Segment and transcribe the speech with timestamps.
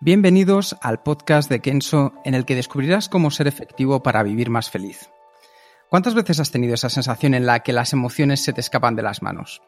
[0.00, 4.70] Bienvenidos al podcast de Kenso en el que descubrirás cómo ser efectivo para vivir más
[4.70, 5.10] feliz.
[5.90, 9.02] ¿Cuántas veces has tenido esa sensación en la que las emociones se te escapan de
[9.02, 9.60] las manos?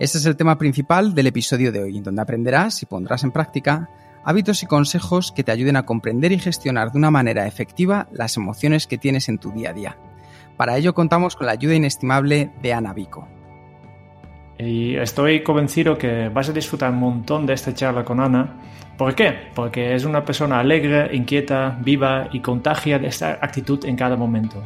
[0.00, 3.90] Este es el tema principal del episodio de hoy, donde aprenderás y pondrás en práctica
[4.24, 8.38] hábitos y consejos que te ayuden a comprender y gestionar de una manera efectiva las
[8.38, 9.98] emociones que tienes en tu día a día.
[10.56, 13.28] Para ello contamos con la ayuda inestimable de Ana Vico.
[14.58, 18.56] Y estoy convencido que vas a disfrutar un montón de esta charla con Ana.
[18.98, 19.32] ¿Por qué?
[19.54, 24.60] Porque es una persona alegre, inquieta, viva y contagia de esta actitud en cada momento.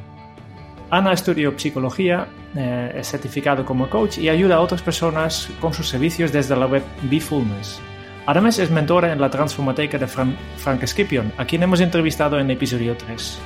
[0.91, 5.87] Ana estudió psicología, eh, es certificado como coach y ayuda a otras personas con sus
[5.87, 7.79] servicios desde la web Befulness.
[8.25, 12.97] Además es mentora en la transformateca de Frank Scipion, a quien hemos entrevistado en episodio
[12.97, 13.39] 3.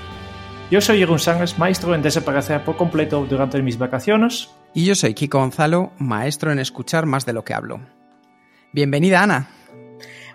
[0.70, 4.50] Yo soy Jeroen Sangers, maestro en desaparecer por completo durante mis vacaciones.
[4.72, 7.80] Y yo soy Kiko Gonzalo, maestro en escuchar más de lo que hablo.
[8.72, 9.48] Bienvenida, Ana.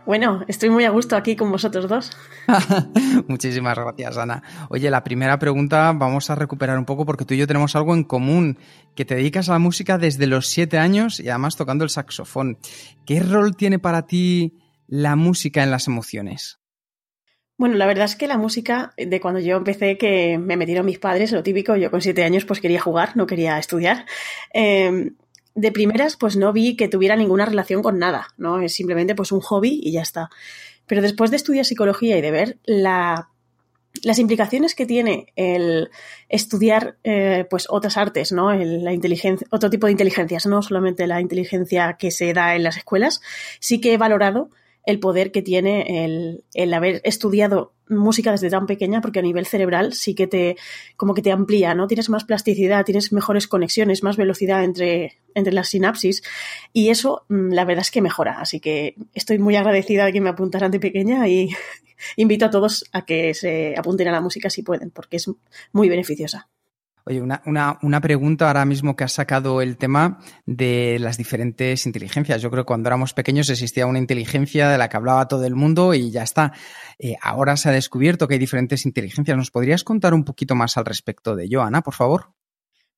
[0.05, 2.11] Bueno, estoy muy a gusto aquí con vosotros dos.
[3.27, 4.41] Muchísimas gracias, Ana.
[4.69, 7.93] Oye, la primera pregunta vamos a recuperar un poco porque tú y yo tenemos algo
[7.93, 8.57] en común,
[8.95, 12.57] que te dedicas a la música desde los siete años y además tocando el saxofón.
[13.05, 14.57] ¿Qué rol tiene para ti
[14.87, 16.59] la música en las emociones?
[17.57, 20.97] Bueno, la verdad es que la música, de cuando yo empecé, que me metieron mis
[20.97, 24.07] padres, lo típico, yo con siete años pues quería jugar, no quería estudiar.
[24.51, 25.11] Eh,
[25.55, 28.61] de primeras, pues no vi que tuviera ninguna relación con nada, ¿no?
[28.61, 30.29] Es simplemente pues un hobby y ya está.
[30.87, 33.29] Pero después de estudiar psicología y de ver la,
[34.03, 35.89] las implicaciones que tiene el
[36.29, 38.51] estudiar eh, pues otras artes, ¿no?
[38.51, 42.63] El, la inteligencia, otro tipo de inteligencias, no solamente la inteligencia que se da en
[42.63, 43.21] las escuelas,
[43.59, 44.49] sí que he valorado
[44.85, 49.45] el poder que tiene el, el, haber estudiado música desde tan pequeña, porque a nivel
[49.45, 50.57] cerebral sí que te,
[50.95, 51.87] como que te amplía, ¿no?
[51.87, 56.23] Tienes más plasticidad, tienes mejores conexiones, más velocidad entre, entre las sinapsis,
[56.73, 58.39] y eso mm, la verdad es que mejora.
[58.39, 61.49] Así que estoy muy agradecida de que me apuntaran de pequeña y
[62.15, 65.29] invito a todos a que se apunten a la música si pueden, porque es
[65.71, 66.49] muy beneficiosa.
[67.05, 71.85] Oye, una, una, una, pregunta ahora mismo que has sacado el tema de las diferentes
[71.85, 72.41] inteligencias.
[72.41, 75.55] Yo creo que cuando éramos pequeños existía una inteligencia de la que hablaba todo el
[75.55, 76.53] mundo y ya está.
[76.99, 79.35] Eh, ahora se ha descubierto que hay diferentes inteligencias.
[79.35, 82.33] ¿Nos podrías contar un poquito más al respecto de ello, Ana, por favor?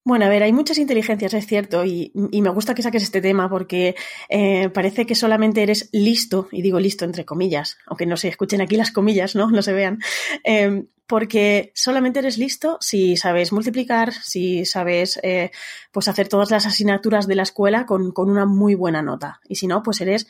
[0.05, 3.21] Bueno, a ver, hay muchas inteligencias, es cierto, y, y me gusta que saques este
[3.21, 3.95] tema porque
[4.27, 8.59] eh, parece que solamente eres listo, y digo listo entre comillas, aunque no se escuchen
[8.59, 9.49] aquí las comillas, ¿no?
[9.49, 9.99] No se vean,
[10.43, 15.51] eh, porque solamente eres listo si sabes multiplicar, si sabes eh,
[15.93, 19.55] pues hacer todas las asignaturas de la escuela con, con una muy buena nota, y
[19.55, 20.27] si no, pues eres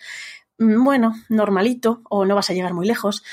[0.60, 3.24] mm, bueno, normalito o no vas a llegar muy lejos.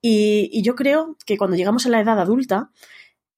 [0.00, 2.70] Y, y yo creo que cuando llegamos a la edad adulta,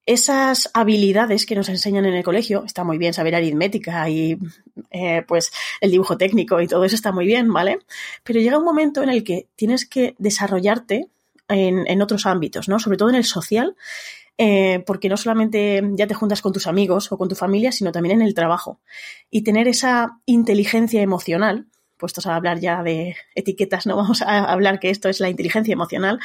[0.06, 4.36] esas habilidades que nos enseñan en el colegio, está muy bien saber aritmética y
[4.90, 7.78] eh, pues el dibujo técnico y todo eso está muy bien, ¿vale?
[8.24, 11.08] Pero llega un momento en el que tienes que desarrollarte
[11.48, 12.78] en, en otros ámbitos, ¿no?
[12.78, 13.76] Sobre todo en el social,
[14.38, 17.92] eh, porque no solamente ya te juntas con tus amigos o con tu familia, sino
[17.92, 18.80] también en el trabajo.
[19.30, 21.66] Y tener esa inteligencia emocional,
[22.02, 25.72] puestos a hablar ya de etiquetas, no vamos a hablar que esto es la inteligencia
[25.72, 26.18] emocional,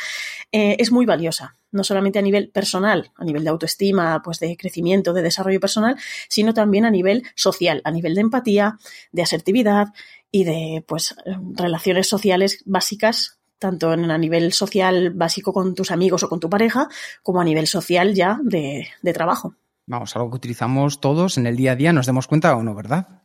[0.52, 4.58] eh, es muy valiosa, no solamente a nivel personal, a nivel de autoestima, pues de
[4.58, 5.96] crecimiento, de desarrollo personal,
[6.30, 8.80] sino también a nivel social, a nivel de empatía,
[9.12, 9.90] de asertividad
[10.32, 11.16] y de pues
[11.54, 16.90] relaciones sociales básicas tanto a nivel social básico con tus amigos o con tu pareja,
[17.24, 19.56] como a nivel social ya de, de trabajo.
[19.88, 22.76] Vamos, algo que utilizamos todos en el día a día, nos demos cuenta o no,
[22.76, 23.24] ¿verdad?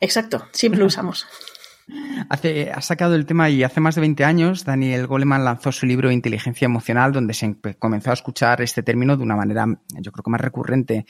[0.00, 1.26] Exacto, siempre lo usamos.
[2.28, 5.86] Hace, ha sacado el tema y hace más de 20 años Daniel Goleman lanzó su
[5.86, 9.66] libro Inteligencia Emocional, donde se comenzó a escuchar este término de una manera,
[10.00, 11.06] yo creo que más recurrente.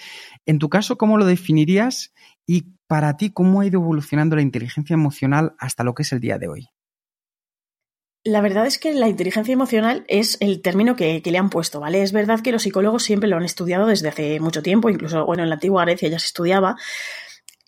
[0.46, 2.12] En tu caso, ¿cómo lo definirías?
[2.46, 6.20] Y para ti, ¿cómo ha ido evolucionando la inteligencia emocional hasta lo que es el
[6.20, 6.68] día de hoy?
[8.22, 11.80] La verdad es que la inteligencia emocional es el término que, que, le han puesto,
[11.80, 12.02] ¿vale?
[12.02, 15.42] Es verdad que los psicólogos siempre lo han estudiado desde hace mucho tiempo, incluso, bueno,
[15.42, 16.76] en la antigua Grecia ya se estudiaba,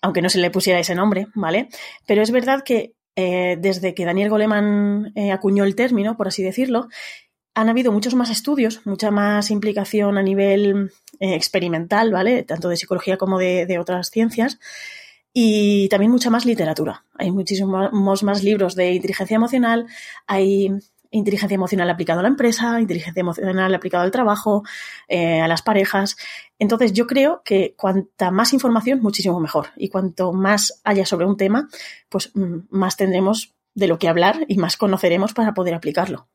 [0.03, 1.69] aunque no se le pusiera ese nombre, ¿vale?
[2.05, 6.43] Pero es verdad que eh, desde que Daniel Goleman eh, acuñó el término, por así
[6.43, 6.89] decirlo,
[7.55, 10.91] han habido muchos más estudios, mucha más implicación a nivel
[11.21, 12.43] eh, experimental, ¿vale?
[12.43, 14.59] Tanto de psicología como de, otras ciencias.
[15.31, 17.05] Y también mucha más literatura.
[17.17, 19.87] Hay muchísimos más libros de inteligencia emocional,
[20.27, 20.69] hay
[21.17, 24.63] inteligencia emocional aplicada a la empresa, inteligencia emocional aplicada al trabajo,
[25.07, 26.17] eh, a las parejas.
[26.59, 29.67] Entonces yo creo que cuanta más información, muchísimo mejor.
[29.75, 31.69] Y cuanto más haya sobre un tema,
[32.09, 36.27] pues mm, más tendremos de lo que hablar y más conoceremos para poder aplicarlo.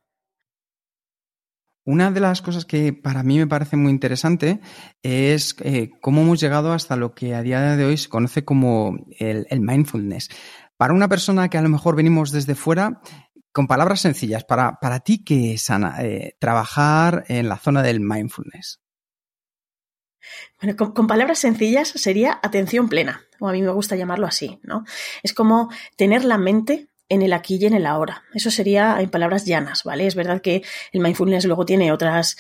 [1.89, 4.61] Una de las cosas que para mí me parece muy interesante
[5.03, 9.07] es eh, cómo hemos llegado hasta lo que a día de hoy se conoce como
[9.19, 10.29] el, mindfulness.
[10.77, 13.01] Para una persona que a lo mejor venimos desde fuera,
[13.59, 17.99] con palabras sencillas, para, para ti, ¿qué es, Ana, eh, trabajar en la zona del
[17.99, 18.79] mindfulness?
[20.63, 24.85] Bueno, con, palabras sencillas sería atención plena, o a mí me gusta llamarlo así, ¿no?
[25.25, 28.23] Es como tener la mente en el aquí y en el ahora.
[28.33, 30.07] Eso sería en palabras llanas, ¿vale?
[30.07, 30.63] Es verdad que
[30.93, 32.37] el mindfulness luego tiene otras,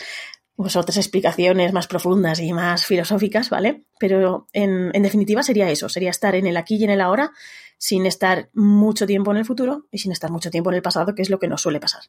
[0.54, 3.86] pues, otras explicaciones más profundas y más filosóficas, ¿vale?
[3.98, 7.32] Pero en, definitiva sería eso, sería estar en el aquí y en el ahora
[7.78, 11.14] sin estar mucho tiempo en el futuro y sin estar mucho tiempo en el pasado,
[11.14, 12.02] que es lo que nos suele pasar.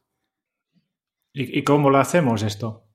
[1.34, 2.90] y cómo lo hacemos esto?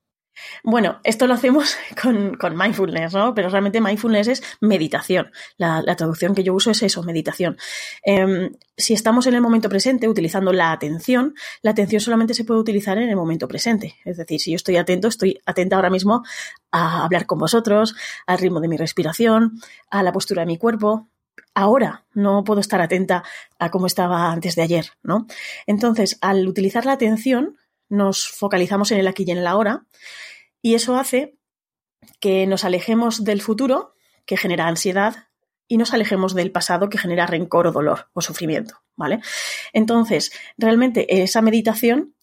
[0.63, 3.35] Bueno, esto lo hacemos con, mindfulness, ¿no?
[3.35, 5.31] Pero realmente mindfulness es meditación.
[5.57, 7.57] La, traducción que yo uso es eso, meditación.
[8.03, 12.61] Em, si estamos en el momento presente utilizando la atención, la atención solamente se puede
[12.61, 13.97] utilizar en el momento presente.
[14.05, 16.25] Es decir, si yo estoy atento, estoy atenta ahora mismo
[16.73, 17.95] a hablar con vosotros,
[18.27, 19.61] al ritmo de mi respiración,
[19.91, 21.09] a la postura de mi cuerpo,
[21.55, 23.23] ahora, no puedo estar atenta
[23.59, 25.27] a cómo estaba antes de ayer, ¿no?
[25.67, 27.57] Entonces, al utilizar la atención,
[27.89, 29.87] nos focalizamos en el aquí y en el ahora
[30.63, 31.37] y eso hace
[32.21, 33.95] que nos alejemos del futuro,
[34.27, 35.29] que genera ansiedad,
[35.69, 39.21] y nos alejemos del pasado, que genera rencor o dolor o sufrimiento, ¿vale?
[39.73, 42.14] Entonces, realmente esa meditación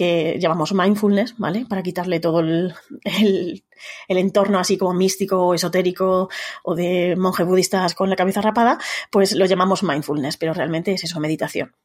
[0.00, 1.66] que llamamos mindfulness, ¿vale?
[1.68, 2.72] Para quitarle todo el,
[3.04, 3.62] el,
[4.08, 6.30] entorno así como místico o esotérico
[6.62, 8.78] o de monjes budistas con la cabeza rapada,
[9.12, 11.76] pues lo llamamos mindfulness, pero realmente es eso, meditación.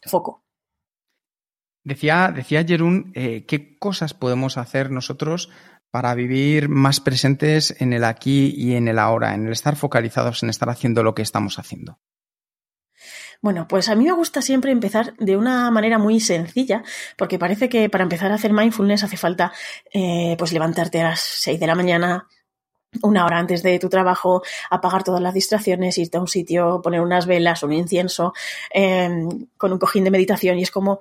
[0.00, 0.42] Foco.
[1.84, 5.50] Decía, decía Jerún, eh, ¿qué cosas podemos hacer nosotros
[5.90, 10.42] para vivir más presentes en el aquí y en el ahora, en el estar focalizados,
[10.42, 11.98] en estar haciendo lo que estamos haciendo?
[13.42, 16.82] Bueno, pues a mí me gusta siempre empezar de una manera muy sencilla,
[17.16, 19.50] porque parece que para empezar a hacer mindfulness hace falta
[19.94, 22.28] eh, pues levantarte a las 6 de la mañana,
[23.02, 27.00] una hora antes de tu trabajo, apagar todas las distracciones, irte a un sitio, poner
[27.00, 28.34] unas velas, un incienso,
[28.70, 31.00] em, con un cojín de meditación y es como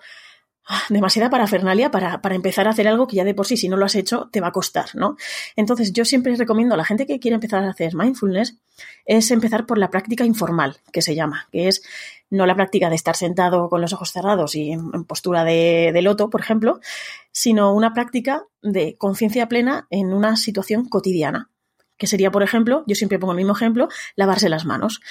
[0.90, 3.78] demasiada parafernalia para, para, empezar a hacer algo que ya de por sí, si no
[3.78, 5.18] lo has hecho, te va a costar, ¿no?
[5.56, 8.58] Entonces, yo siempre recomiendo a la gente que quiere empezar a hacer mindfulness,
[9.06, 11.82] es empezar por la práctica informal, que se llama, que es
[12.30, 16.02] no la práctica de estar sentado con los ojos cerrados y en, postura de, de
[16.02, 16.80] loto, por ejemplo,
[17.32, 21.50] sino una práctica de conciencia plena en una situación cotidiana,
[22.00, 25.02] que sería, por ejemplo, yo siempre pongo el mismo ejemplo, lavarse las manos.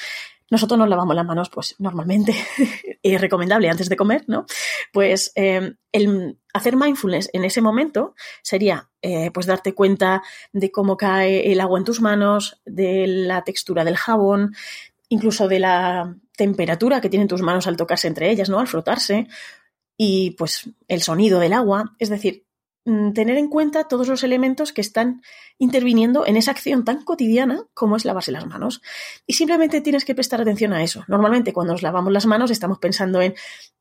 [0.50, 2.35] Nosotros nos lavamos las manos, pues normalmente
[3.02, 4.46] es recomendable antes de comer, ¿no?
[4.93, 10.96] Pues em, el hacer mindfulness en ese momento sería, eh, pues darte cuenta de cómo
[10.96, 14.55] cae el agua en tus manos, de la textura del jabón,
[15.11, 18.58] incluso de la temperatura que tienen tus manos al tocarse entre ellas, ¿no?
[18.58, 19.29] Al frotarse
[19.99, 22.46] y pues el sonido del agua, es decir,
[23.12, 25.23] tener en cuenta todos los elementos que están
[25.58, 28.81] interviniendo en esa acción tan cotidiana como es lavarse las manos.
[29.26, 31.05] Y simplemente tienes que prestar atención a eso.
[31.06, 33.34] Normalmente cuando nos lavamos las manos estamos pensando en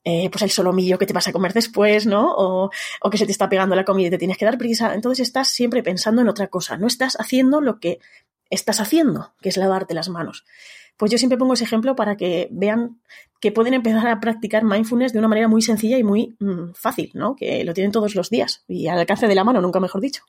[0.04, 2.34] eh, pues el solomillo que te vas a comer después, ¿no?
[2.36, 2.70] O,
[3.02, 4.94] o que se te está pegando la comida y te tienes que dar prisa.
[4.94, 6.78] Entonces estás siempre pensando en otra cosa.
[6.78, 8.00] No estás haciendo lo que
[8.50, 10.46] estás haciendo, que es lavarte las manos.
[10.98, 13.00] Pues yo siempre pongo ese ejemplo para que vean
[13.40, 17.12] que pueden empezar a practicar mindfulness de una manera muy sencilla y muy mm, fácil,
[17.14, 17.36] ¿no?
[17.36, 20.24] Que lo tienen todos los días y al alcance de la mano, nunca mejor dicho.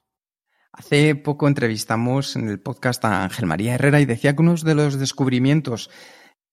[0.73, 4.75] Hace poco entrevistamos en el podcast a Ángel María Herrera y decía que uno de
[4.75, 5.91] los descubrimientos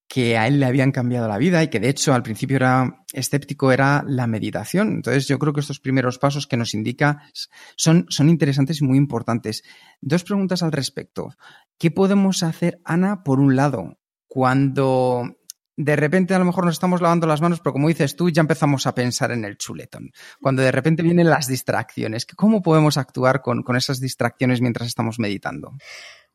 [0.08, 3.04] que a él le habían cambiado la vida y que de hecho al principio era
[3.12, 4.94] escéptico era la meditación.
[4.94, 7.24] Entonces yo creo que estos primeros pasos que nos indica
[7.76, 9.64] son, son interesantes y muy importantes.
[10.02, 11.30] Dos preguntas al respecto.
[11.78, 13.98] ¿Qué podemos hacer, Ana, por un lado,
[14.36, 15.38] cuando
[15.78, 18.42] de repente a lo mejor nos estamos lavando las manos, pero como dices tú, ya
[18.42, 20.12] empezamos a pensar en el chuletón.
[20.42, 25.72] Cuando de repente vienen las distracciones, ¿cómo podemos actuar con, esas distracciones mientras estamos meditando?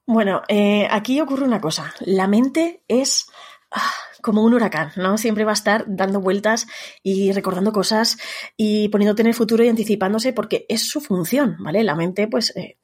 [0.07, 1.93] Bueno, eh, aquí ocurre una cosa.
[2.01, 3.27] La mente es
[3.71, 3.93] ah,
[4.23, 5.19] como un huracán, ¿no?
[5.19, 6.69] Siempre va a estar dando vueltas
[7.03, 8.17] y recordando cosas
[8.57, 11.85] y poniéndote en el futuro y anticipándose porque es su función, ¿vale?
[11.85, 12.79] La mente, pues, eh,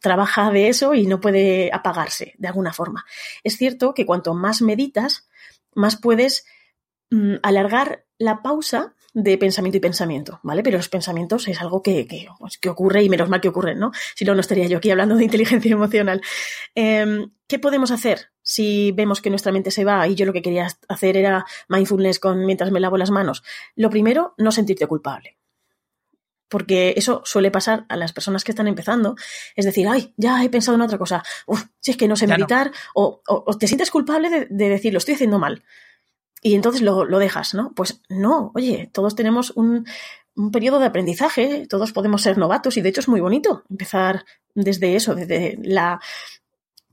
[0.00, 3.04] trabaja de eso y no puede apagarse de alguna forma.
[3.44, 5.28] Es cierto que cuanto más meditas,
[5.74, 6.44] más puedes
[7.10, 10.62] mm, alargar la pausa de pensamiento y pensamiento, ¿vale?
[10.62, 13.92] Pero los pensamientos es algo que, que, pues, ocurre y menos mal que ocurren, ¿no?
[14.14, 16.22] Si no, no estaría yo aquí hablando de inteligencia emocional.
[16.74, 20.40] Eh, ¿Qué podemos hacer si vemos que nuestra mente se va y yo lo que
[20.40, 23.42] quería hacer era mindfulness con mientras me lavo las manos?
[23.76, 25.36] Lo primero, no sentirte culpable
[26.52, 29.16] porque eso suele pasar a las personas que están empezando.
[29.56, 32.26] Es decir, ay, ya he pensado en otra cosa, Uf, si es que no sé
[32.26, 32.72] meditar, no.
[32.94, 35.64] o, o, o, te sientes culpable de, de, decir, lo estoy haciendo mal.
[36.42, 37.72] Y entonces lo, lo, dejas, ¿no?
[37.74, 39.86] Pues no, oye, todos tenemos un,
[40.36, 44.26] un periodo de aprendizaje, todos podemos ser novatos y de hecho es muy bonito empezar
[44.54, 46.00] desde eso, desde la,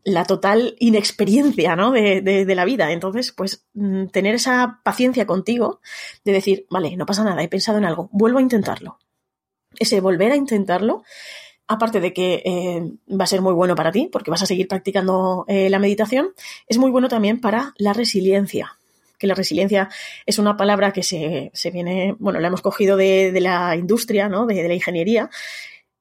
[0.05, 1.91] la total inexperiencia ¿no?
[1.91, 2.93] de, de, de, la vida.
[2.93, 5.81] Entonces, pues mm, tener esa paciencia contigo
[6.23, 8.99] de decir, vale, no pasa nada, he pensado en algo, vuelvo a intentarlo
[9.79, 11.03] ese volver a intentarlo,
[11.67, 14.67] aparte de que eh, va a ser muy bueno para ti, porque vas a seguir
[14.67, 16.29] practicando eh, la meditación,
[16.67, 18.75] es muy bueno también para la resiliencia.
[19.17, 19.89] Que la resiliencia
[20.25, 24.45] es una palabra que se, se viene, bueno, la hemos cogido de, la industria, ¿no?
[24.45, 25.29] De, de la ingeniería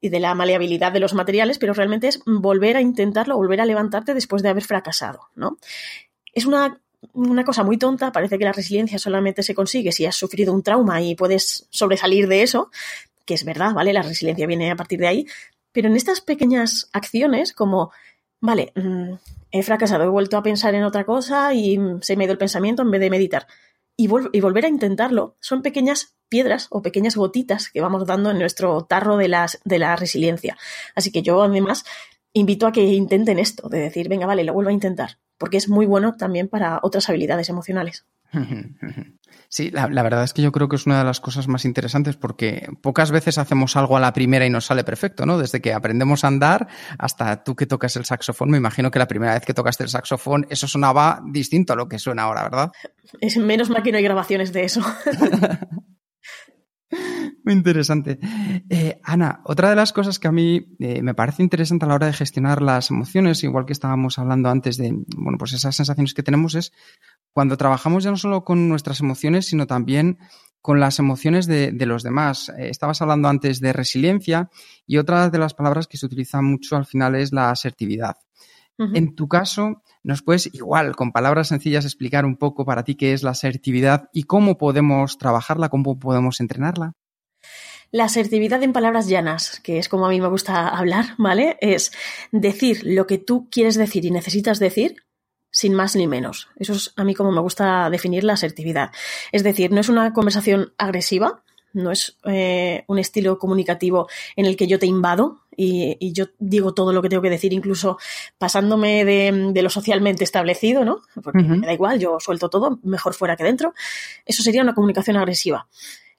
[0.00, 3.66] y de la maleabilidad de los materiales, pero realmente es volver a intentarlo, volver a
[3.66, 5.58] levantarte después de haber fracasado, ¿no?
[6.32, 6.80] Es una
[7.12, 10.62] una cosa muy tonta, parece que la resiliencia solamente se consigue si has sufrido un
[10.62, 12.70] trauma y puedes sobresalir de eso,
[13.28, 13.92] que es verdad, ¿vale?
[13.92, 15.26] La resiliencia viene a partir de ahí,
[15.70, 17.92] pero en estas pequeñas acciones como,
[18.40, 19.16] vale, mmm,
[19.50, 22.38] he fracasado, he vuelto a pensar en otra cosa y se me ha ido el
[22.38, 23.46] pensamiento en vez de meditar.
[23.98, 28.84] Y, volver a intentarlo son pequeñas piedras o pequeñas gotitas que vamos dando en nuestro
[28.84, 30.56] tarro de, las, de la resiliencia.
[30.94, 31.84] Así que yo además
[32.32, 35.68] invito a que intenten esto, de decir, venga, vale, lo vuelvo a intentar, porque es
[35.68, 38.06] muy bueno también para otras habilidades emocionales.
[39.50, 41.64] Sí, la, la, verdad es que yo creo que es una de las cosas más
[41.64, 45.38] interesantes porque pocas veces hacemos algo a la primera y nos sale perfecto, ¿no?
[45.38, 46.68] Desde que aprendemos a andar
[46.98, 49.90] hasta tú que tocas el saxofón, me imagino que la primera vez que tocaste el
[49.90, 52.72] saxofón eso sonaba distinto a lo que suena ahora, ¿verdad?
[53.20, 54.82] Es menos mal que no hay grabaciones de eso.
[57.44, 58.18] Muy interesante.
[58.68, 61.94] Eh, Ana, otra de las cosas que a mí eh, me parece interesante a la
[61.94, 66.14] hora de gestionar las emociones, igual que estábamos hablando antes de, bueno, pues esas sensaciones
[66.14, 66.72] que tenemos es
[67.32, 70.18] cuando trabajamos ya no solo con nuestras emociones, sino también
[70.60, 72.50] con las emociones de, los demás.
[72.50, 74.50] Eh, estabas hablando antes de resiliencia
[74.86, 78.16] y otra de las palabras que se utiliza mucho al final es la asertividad.
[78.78, 78.96] Uh -huh.
[78.96, 83.12] En tu caso, ¿nos puedes igual, con palabras sencillas, explicar un poco para ti qué
[83.12, 86.92] es la asertividad y cómo podemos trabajarla, cómo podemos entrenarla?
[87.90, 91.56] La asertividad en palabras llanas, que es como a mí me gusta hablar, ¿vale?
[91.60, 91.90] Es
[92.32, 94.96] decir lo que tú quieres decir y necesitas decir
[95.50, 96.48] sin más ni menos.
[96.56, 98.90] Eso es a mí como me gusta definir la asertividad.
[99.32, 104.56] Es decir, no es una conversación agresiva, no es eh, un estilo comunicativo en el
[104.56, 107.98] que yo te invado y, y, yo digo todo lo que tengo que decir, incluso
[108.38, 111.00] pasándome de, de lo socialmente establecido, ¿no?
[111.22, 111.60] Porque uh -huh.
[111.60, 113.74] me da igual, yo suelto todo, mejor fuera que dentro.
[114.24, 115.66] Eso sería una comunicación agresiva.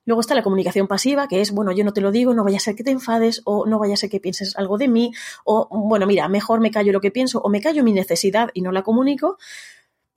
[0.06, 2.58] Luego está la comunicación pasiva, que es, bueno, yo no te lo digo, no vaya
[2.58, 5.13] a ser que te enfades, o no vaya a ser que pienses algo de mí,
[5.46, 8.62] o, bueno, mira, mejor me callo lo que pienso, o me callo mi necesidad y
[8.62, 9.38] no la comunico,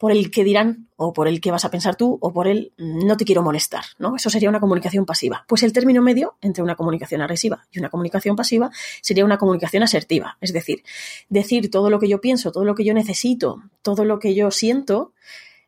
[0.03, 2.73] por el que dirán, o por el que vas a pensar tú, o por el
[2.77, 4.17] no te quiero molestar, ¿no?
[4.17, 5.45] Eso sería una comunicación pasiva.
[5.47, 9.85] Pues el término medio entre una comunicación agresiva y una comunicación pasiva sería una comunicación
[9.85, 10.83] asertiva, es decir,
[11.29, 14.51] decir todo lo que yo pienso, todo lo que yo necesito, todo lo que yo
[14.51, 15.13] siento,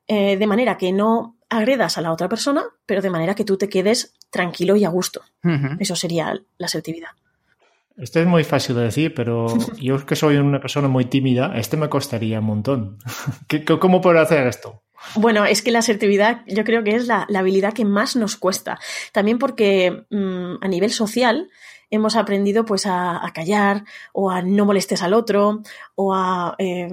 [0.09, 3.57] eh, de manera que no agredas a la otra persona, pero de manera que tú
[3.57, 5.23] te quedes tranquilo y a gusto.
[5.45, 5.77] Uh -huh.
[5.79, 7.11] Eso sería la asertividad.
[7.97, 9.47] Esto es muy fácil de decir, pero
[9.81, 12.99] yo que soy una persona muy tímida, este me costaría un montón.
[13.81, 14.83] ¿Cómo puedo hacer esto?
[15.17, 18.81] Bueno, es que la asertividad yo creo que es la, habilidad que más nos cuesta.
[19.13, 21.51] También porque mmm, a nivel social
[21.91, 25.63] hemos aprendido pues a, a, callar o a no molestes al otro
[25.95, 26.89] o a eh,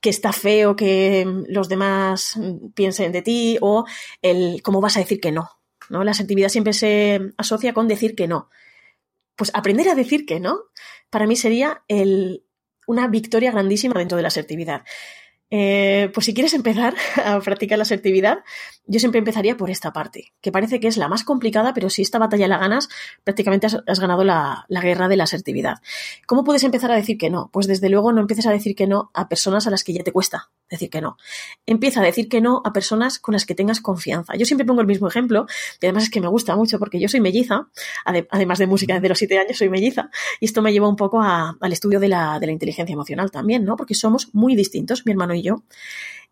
[0.00, 2.38] que está feo que los demás
[2.74, 3.84] piensen de ti o
[4.22, 5.50] el cómo vas a decir que no.
[5.90, 6.04] ¿no?
[6.04, 8.48] La asertividad siempre se asocia con decir que no.
[9.40, 10.64] Pues aprender a decir que no,
[11.08, 12.44] para mí sería el,
[12.86, 14.82] una victoria grandísima dentro de la asertividad.
[15.48, 16.94] Eh, pues si quieres empezar
[17.24, 18.40] a practicar la asertividad,
[18.84, 22.02] yo siempre empezaría por esta parte, que parece que es la más complicada, pero si
[22.02, 22.90] esta batalla la ganas,
[23.24, 25.78] prácticamente has, ganado la, la, guerra de la asertividad.
[26.26, 27.48] ¿Cómo puedes empezar a decir que no?
[27.50, 30.04] Pues desde luego no empieces a decir que no a personas a las que ya
[30.04, 31.16] te cuesta decir que no.
[31.66, 34.34] Empieza a decir que no a personas con las que tengas confianza.
[34.36, 35.46] Yo siempre pongo el mismo ejemplo,
[35.80, 37.68] y además es que me gusta mucho porque yo soy melliza,
[38.04, 40.10] además de música desde los siete años, soy melliza,
[40.40, 43.64] y esto me lleva un poco al estudio de la, de la inteligencia emocional también,
[43.64, 43.76] ¿no?
[43.76, 45.64] Porque somos muy distintos, mi hermano y yo.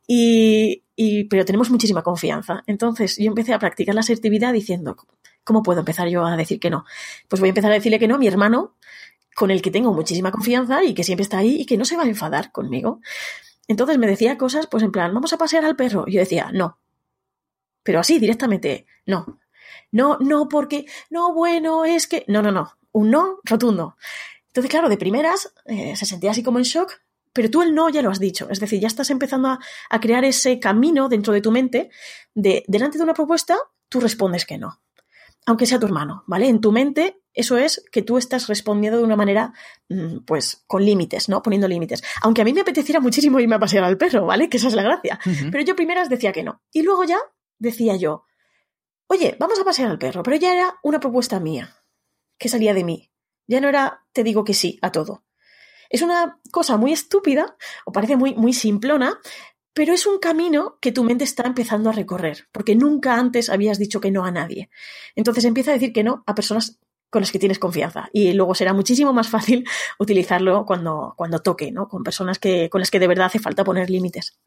[0.07, 2.65] Y, y, pero tenemos muchísima confianza.
[2.67, 4.97] Entonces yo empecé a practicar la asertividad diciendo,
[5.45, 6.85] ¿cómo puedo empezar yo a decir que no?
[7.29, 8.77] Pues voy a empezar a decirle que no a mi hermano,
[9.39, 11.97] con el que tengo muchísima confianza y que siempre está ahí y que no se
[11.97, 13.01] va a enfadar conmigo.
[13.69, 16.05] Entonces me decía cosas, pues en plan, vamos a pasear al perro.
[16.07, 16.79] Y yo decía, no.
[17.83, 19.39] Pero así, directamente, no.
[19.93, 23.97] No, no, porque, no, bueno, es que, no, no, no, un no rotundo.
[24.49, 26.93] Entonces, claro, de primeras eh, se sentía así como en shock,
[27.33, 28.49] pero tú el no ya lo has dicho.
[28.51, 29.59] Es decir, ya estás empezando a,
[29.91, 31.91] a crear ese camino dentro de tu mente
[32.35, 33.57] de, delante de una propuesta,
[33.89, 34.81] tú respondes que no.
[35.47, 36.49] Aunque sea tu hermano, ¿vale?
[36.49, 39.53] En tu mente, eso es que tú estás respondiendo de una manera,
[39.89, 41.41] mm, pues, con límites, ¿no?
[41.41, 42.03] Poniendo límites.
[42.23, 44.49] Aunque a mí me apeteciera muchísimo irme a pasear al perro, ¿vale?
[44.49, 45.21] Que esa es la gracia.
[45.53, 46.63] Pero yo primeras decía que no.
[46.73, 47.19] Y luego ya
[47.59, 48.25] decía yo,
[49.07, 51.77] oye, vamos a pasear al perro, pero ya era una propuesta mía,
[52.39, 53.13] que salía de mí.
[53.47, 55.25] Ya no era te digo que sí a todo.
[55.89, 59.21] Es una cosa muy estúpida, o parece muy, muy simplona,
[59.73, 63.79] pero es un camino que tu mente está empezando a recorrer, porque nunca antes habías
[63.79, 64.71] dicho que no a nadie.
[65.15, 68.55] Entonces empieza a decir que no a personas con las que tienes confianza y luego
[68.55, 69.65] será muchísimo más fácil
[69.99, 71.89] utilizarlo cuando, cuando toque, ¿no?
[71.89, 74.39] Con personas que, con las que de verdad hace falta poner límites.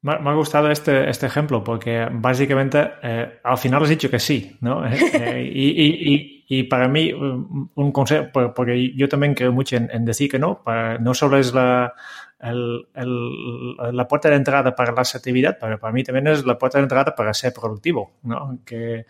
[0.00, 4.56] Me, ha gustado este, este ejemplo porque básicamente eh, al final has dicho que sí,
[4.60, 4.84] ¿no?
[4.88, 9.90] Eh, y, y, y, y, para mí un consejo, porque yo también creo mucho en,
[9.92, 11.92] en decir que no, para, no solo es la,
[12.40, 16.56] el, el, la puerta de entrada para la asertividad, pero para mí también es la
[16.56, 18.58] puerta de entrada para ser productivo, ¿no?
[18.64, 19.06] Que,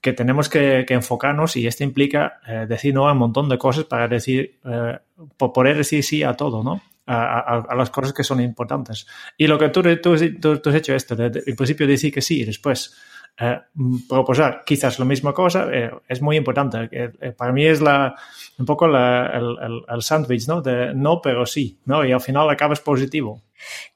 [0.00, 3.58] que tenemos que, que, enfocarnos y esto implica eh, decir no a un montón de
[3.58, 4.98] cosas para decir, eh,
[5.36, 6.82] poder decir sí a todo, ¿no?
[7.06, 9.06] A, a, a, las cosas que son importantes.
[9.36, 12.42] Y lo que tú, tú, tú, tú has hecho esto, en principio decir que sí
[12.42, 12.94] y después
[13.38, 13.58] eh,
[14.06, 16.88] proposar quizás la misma cosa, eh, es muy importante.
[16.92, 18.14] Eh, para mí es la,
[18.58, 20.60] un poco el, sándwich, ¿no?
[20.60, 22.04] De no, pero sí, ¿no?
[22.04, 23.42] Y al final acabas positivo.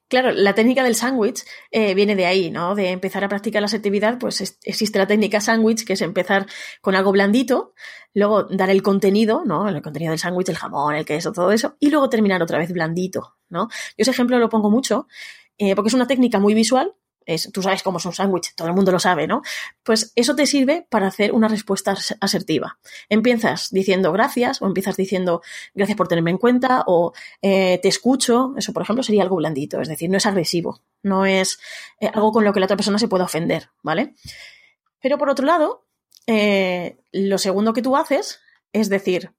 [0.09, 2.75] Claro, la técnica del sándwich viene de ahí, ¿no?
[2.75, 6.47] De empezar a practicar la asertividad, pues es, existe la técnica sándwich, que es empezar
[6.81, 7.75] con algo blandito,
[8.13, 9.69] luego dar el contenido, ¿no?
[9.69, 12.73] El contenido del sándwich, el jamón, el queso, todo eso, y luego terminar otra vez
[12.73, 13.69] blandito, ¿no?
[13.71, 15.07] Yo ese ejemplo lo pongo mucho,
[15.75, 16.95] porque es una técnica muy visual,
[17.53, 19.43] tú sabes cómo es un sándwich, todo el mundo lo sabe, ¿no?
[19.83, 22.79] Pues eso te sirve para hacer una respuesta asertiva.
[23.09, 25.43] Empiezas diciendo gracias o empiezas diciendo
[25.75, 27.13] gracias por tenerme en cuenta o
[27.43, 31.27] eh, te escucho, eso por ejemplo sería algo blandito, es decir, no es agresivo, no
[31.27, 31.59] es
[32.01, 34.15] eh, algo con lo que la otra persona se pueda ofender, ¿vale?
[35.01, 35.87] Pero por otro lado,
[36.27, 38.41] eh, lo segundo que tú haces
[38.73, 39.33] es decir,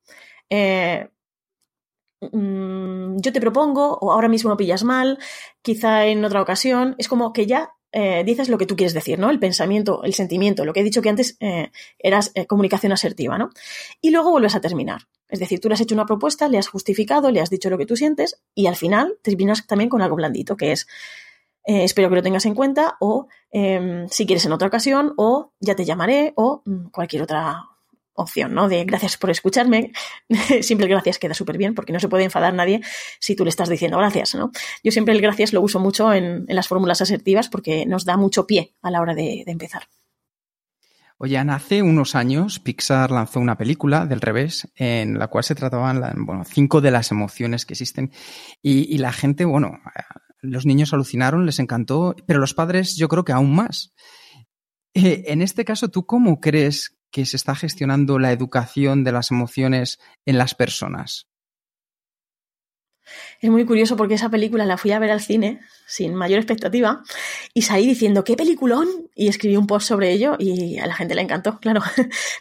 [2.32, 5.20] mm, yo te propongo, o ahora mismo lo pillas mal,
[5.62, 9.18] quizá en otra ocasión, es como que ya eh, dices lo que tú quieres decir,
[9.18, 9.30] ¿no?
[9.30, 13.38] El pensamiento, el sentimiento, lo que he dicho que antes eh, eras eh, comunicación asertiva,
[13.38, 13.52] ¿no?
[14.02, 15.04] Y luego vuelves a terminar.
[15.30, 17.78] Es decir, tú le has hecho una propuesta, le has justificado, le has dicho lo
[17.78, 20.88] que tú sientes y al final terminas también con algo blandito, que es
[21.64, 25.54] eh, espero que lo tengas en cuenta o em, si quieres en otra ocasión o
[25.62, 27.64] ya te llamaré o mm, cualquier otra
[28.16, 28.68] opción, ¿no?
[28.68, 29.92] De gracias por escucharme.
[30.62, 32.82] siempre el gracias queda súper bien porque no se puede enfadar nadie
[33.20, 34.52] si tú le estás diciendo gracias, ¿no?
[34.84, 38.18] Yo siempre el gracias lo uso mucho en, en las fórmulas asertivas porque nos da
[38.18, 39.84] mucho pie a la hora de, de, empezar.
[41.18, 46.02] Oye, hace unos años Pixar lanzó una película del revés en la cual se trataban
[46.26, 48.12] bueno, cinco de las emociones que existen
[48.62, 49.80] y, la gente, bueno,
[50.42, 53.94] los niños alucinaron, les encantó, pero los padres yo creo que aún más.
[54.94, 59.32] Eh, en este caso, ¿tú cómo crees que se está gestionando la educación de las
[59.32, 61.30] emociones en las personas?
[63.40, 67.04] Es muy curioso porque esa película la fui a ver al cine sin mayor expectativa
[67.54, 71.16] y salí diciendo qué peliculón y escribí un post sobre ello y a la gente
[71.16, 71.82] le encantó, claro.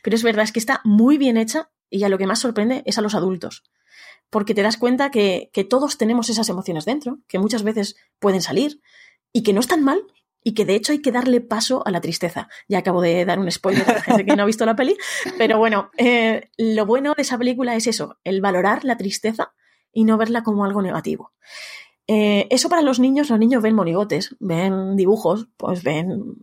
[0.03, 2.83] Pero es verdad, es que está muy bien hecha y a lo que más sorprende
[2.85, 3.63] es a los adultos.
[4.29, 8.43] Porque te das cuenta que, que todos tenemos esas emociones dentro, que muchas veces pueden
[8.43, 8.81] salir
[9.33, 10.03] y que no están mal
[10.45, 12.49] y que de hecho hay que darle paso a la tristeza.
[12.69, 14.97] Ya acabo de dar un spoiler a la gente que no ha visto la peli,
[15.39, 19.55] pero bueno, eh, lo bueno de esa película es eso, el valorar la tristeza
[19.93, 21.33] y no verla como algo negativo.
[22.07, 26.37] Eh, eso para los niños, los niños ven monigotes, ven dibujos, pues ven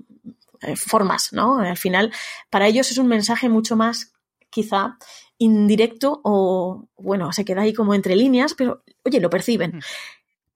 [0.61, 1.59] eh, formas, ¿no?
[1.59, 2.11] Al final,
[2.49, 4.13] para ellos es un mensaje mucho más,
[4.49, 4.97] quizá,
[5.37, 9.79] indirecto o, bueno, se queda ahí como entre líneas, pero, oye, lo perciben.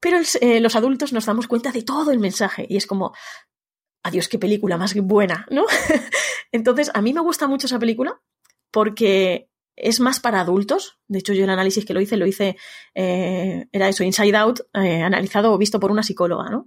[0.00, 3.14] Pero eh, los adultos nos damos cuenta de todo el mensaje y es como,
[4.02, 5.64] adiós, qué película más buena, ¿no?
[6.52, 8.20] Entonces, a mí me gusta mucho esa película
[8.70, 10.98] porque es más para adultos.
[11.08, 12.56] De hecho, yo el análisis que lo hice, lo hice,
[12.94, 16.66] eh, era eso, Inside Out, eh, analizado o visto por una psicóloga, ¿no?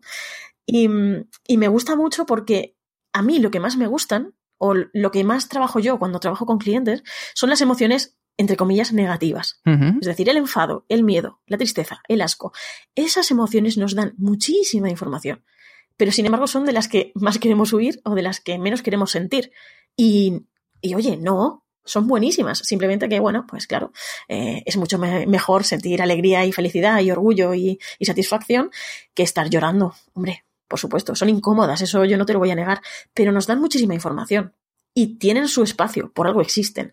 [0.71, 2.75] Y me gusta mucho porque
[3.11, 6.45] a mí lo que más me gustan o lo que más trabajo yo cuando trabajo
[6.45, 7.01] con clientes
[7.33, 9.59] son las emociones entre comillas, negativas.
[9.65, 9.97] Uh -huh.
[9.99, 12.53] Es decir, el enfado, el miedo, la tristeza, el asco.
[12.95, 15.43] Esas emociones nos dan muchísima información,
[15.97, 18.81] pero sin embargo son de las que más queremos huir o de las que menos
[18.81, 19.51] queremos sentir.
[19.97, 20.45] Y,
[20.79, 22.59] y oye, no, son buenísimas.
[22.59, 23.91] Simplemente que, bueno, pues claro,
[24.29, 28.71] eh, es mucho me mejor sentir alegría y felicidad y orgullo y, y satisfacción
[29.13, 29.95] que estar llorando.
[30.13, 32.81] Hombre, por supuesto, son incómodas, eso yo no te lo voy a negar,
[33.13, 34.53] pero nos dan muchísima información.
[34.99, 36.91] Y tienen su espacio, por algo existen.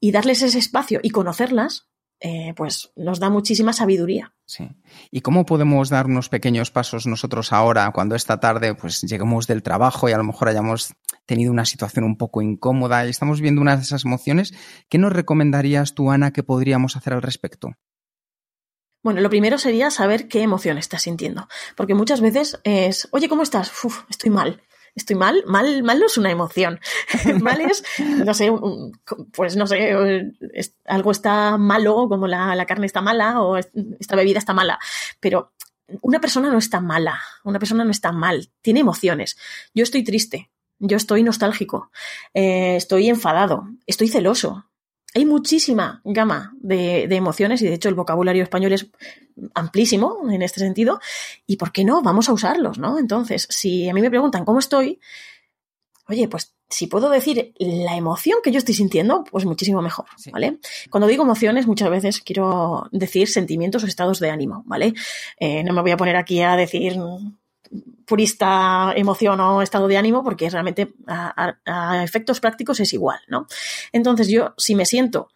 [0.00, 4.34] Y darles ese espacio y conocerlas, eh, pues nos da muchísima sabiduría.
[4.46, 4.70] Sí.
[5.10, 9.62] ¿Y cómo podemos dar unos pequeños pasos nosotros ahora, cuando esta tarde pues lleguemos del
[9.62, 10.94] trabajo y a lo mejor hayamos
[11.26, 14.54] tenido una situación un poco incómoda y estamos viendo una de esas emociones?
[14.88, 17.72] ¿Qué nos recomendarías tú, Ana, que podríamos hacer al respecto?
[19.02, 23.42] Bueno, lo primero sería saber qué emoción estás sintiendo, porque muchas veces es, oye, ¿cómo
[23.42, 23.84] estás?
[23.84, 24.62] Uf, estoy mal
[24.94, 26.80] estoy mal, mal, mal no es una emoción.
[27.40, 28.50] mal es, no sé,
[29.32, 30.32] pues no sé,
[30.84, 34.78] algo está malo, como la, carne está mala o esta bebida está mala.
[35.20, 35.52] Pero
[36.00, 39.36] una persona no está mala, una persona no está mal, tiene emociones.
[39.74, 41.90] Yo estoy triste, yo estoy nostálgico,
[42.34, 44.66] eh, estoy enfadado, estoy celoso,
[45.14, 48.90] hay muchísima gama de, emociones y de hecho el vocabulario español es
[49.54, 51.00] amplísimo en este sentido.
[51.46, 52.02] ¿Y por qué no?
[52.02, 52.98] Vamos a usarlos, ¿no?
[52.98, 55.00] Entonces, si a mí me preguntan cómo estoy,
[56.08, 60.58] oye, pues si puedo decir la emoción que yo estoy sintiendo, pues muchísimo mejor, ¿vale?
[60.90, 64.94] Cuando digo emociones, muchas veces quiero decir sentimientos o estados de ánimo, ¿vale?
[65.38, 66.96] Eh, no me voy a poner aquí a decir
[68.06, 73.46] purista emoción o estado de ánimo, porque realmente a, efectos prácticos es igual, ¿no?
[73.92, 75.28] Entonces yo, si me siento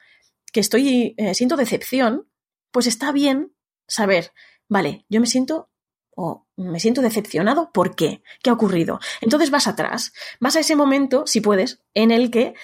[0.53, 2.29] que estoy, eh, siento decepción,
[2.71, 3.55] pues está bien
[3.87, 4.33] saber,
[4.69, 5.71] vale, yo me siento
[6.15, 8.23] o me siento decepcionado, ¿por qué?
[8.43, 9.01] ¿Qué ha ocurrido?
[9.21, 12.55] Entonces vas atrás, vas a ese momento, si puedes, en el que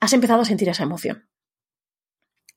[0.00, 1.28] has empezado a sentir esa emoción.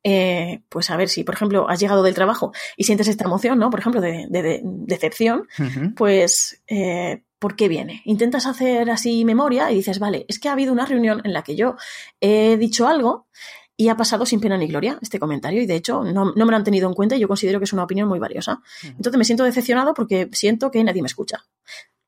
[0.04, 3.60] Eh, pues a ver si, por ejemplo, has llegado del trabajo y sientes esta emoción,
[3.60, 3.70] ¿no?
[3.70, 5.48] Por ejemplo, de, decepción,
[5.96, 8.02] pues, eh, ¿por qué viene?
[8.06, 11.44] Intentas hacer así memoria y dices, vale, es que ha habido una reunión en la
[11.44, 11.76] que yo
[12.22, 13.28] he dicho algo
[13.76, 16.56] y ha pasado sin pena ni gloria este comentario y de hecho no, me lo
[16.56, 18.62] han tenido en cuenta y yo considero que es una opinión muy valiosa.
[18.84, 21.46] Entonces me siento decepcionado porque siento que nadie me escucha.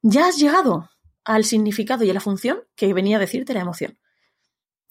[0.01, 0.89] Ya has llegado
[1.23, 3.99] al significado y a la función que venía a decirte la emoción.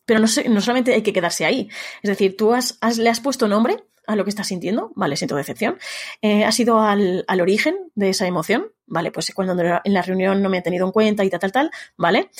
[0.09, 1.68] Pero no, no solamente hay que quedarse ahí.
[2.03, 5.37] Es decir, tú has, le has puesto nombre a lo que estás sintiendo, vale, siento
[5.37, 5.79] decepción.
[6.23, 9.53] Eh, has ido al, origen de esa emoción, vale, pues cuando
[9.85, 12.31] en la reunión no me ha tenido en cuenta y tal, tal, tal, vale.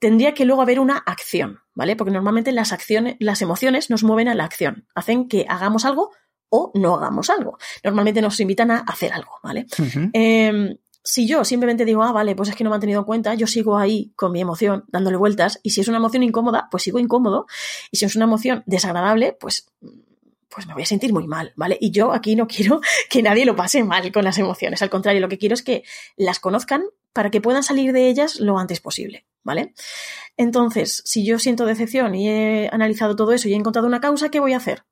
[0.00, 1.96] Tendría que luego haber una acción, ¿vale?
[1.96, 6.12] Porque normalmente las acciones, las emociones nos mueven a la acción, hacen que hagamos algo
[6.48, 7.58] o no hagamos algo.
[7.82, 9.66] Normalmente nos invitan a hacer algo, ¿vale?
[11.04, 13.34] Si yo simplemente digo, ah, vale, pues es que no me han tenido en cuenta,
[13.34, 16.82] yo sigo ahí con mi emoción dándole vueltas y si es una emoción incómoda, pues
[16.82, 17.46] sigo incómodo
[17.90, 19.70] y si es una emoción desagradable, pues
[20.48, 21.76] pues me voy a sentir muy mal, ¿vale?
[21.80, 25.20] Y yo aquí no quiero que nadie lo pase mal con las emociones, al contrario,
[25.20, 25.84] lo que quiero es que
[26.16, 29.74] las conozcan para que puedan salir de ellas lo antes posible, ¿vale?
[30.36, 34.30] Entonces, si yo siento decepción y he analizado todo eso y he encontrado una causa,
[34.30, 34.84] ¿qué voy a hacer?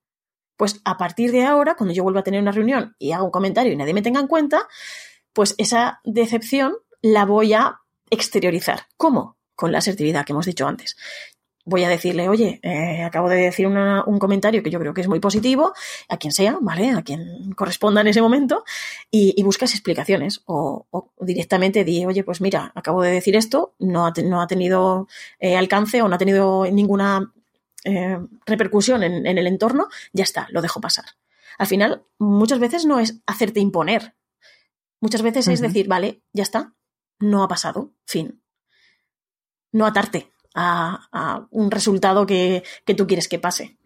[0.56, 3.30] Pues a partir de ahora, cuando yo vuelva a tener una reunión y hago un
[3.30, 4.68] comentario y nadie me tenga en cuenta,
[5.32, 8.86] pues esa decepción la voy a exteriorizar.
[8.96, 9.36] ¿Cómo?
[9.54, 10.96] Con la asertividad que hemos dicho antes.
[11.64, 15.08] Voy a decirle, oye, eh, acabo de decir un comentario que yo creo que es
[15.08, 15.72] muy positivo,
[16.08, 16.90] a quien sea, ¿vale?
[16.90, 18.64] A quien corresponda en ese momento,
[19.12, 20.42] y, buscas explicaciones.
[20.46, 20.86] O,
[21.20, 25.06] directamente di, oye, pues mira, acabo de decir esto, no ha, tenido
[25.38, 27.32] eh, alcance o no ha tenido ninguna
[27.84, 31.04] eh, repercusión en, en el entorno, ya está, lo dejo pasar.
[31.58, 34.14] Al final, muchas veces no es hacerte imponer,
[35.02, 36.76] Muchas veces es decir, vale, ya está,
[37.18, 38.40] no ha pasado, fin.
[39.72, 42.62] No atarte a, un resultado que,
[42.96, 43.78] tú quieres que pase.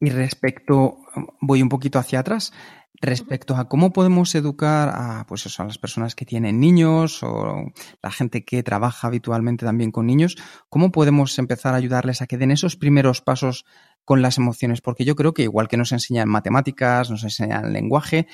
[0.00, 0.96] Y respecto,
[1.42, 2.54] voy un poquito hacia atrás,
[3.02, 7.70] respecto a cómo podemos educar a, pues eso, a las personas que tienen niños o
[8.02, 10.38] la gente que trabaja habitualmente también con niños,
[10.70, 13.66] ¿cómo podemos empezar a ayudarles a que den esos primeros pasos
[14.06, 14.80] con las emociones?
[14.80, 18.28] Porque yo creo que igual que nos enseñan matemáticas, nos enseñan lenguaje,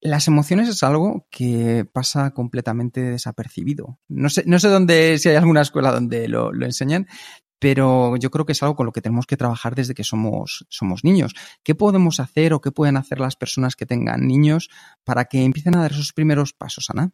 [0.00, 3.98] las emociones es algo que pasa completamente desapercibido.
[4.08, 7.06] No sé, no sé dónde, si hay alguna escuela donde lo, enseñan,
[7.58, 10.66] pero yo creo que es algo con lo que tenemos que trabajar desde que somos,
[10.68, 11.34] somos niños.
[11.62, 14.68] ¿Qué podemos hacer o qué pueden hacer las personas que tengan niños
[15.04, 17.12] para que empiecen a dar esos primeros pasos, Ana?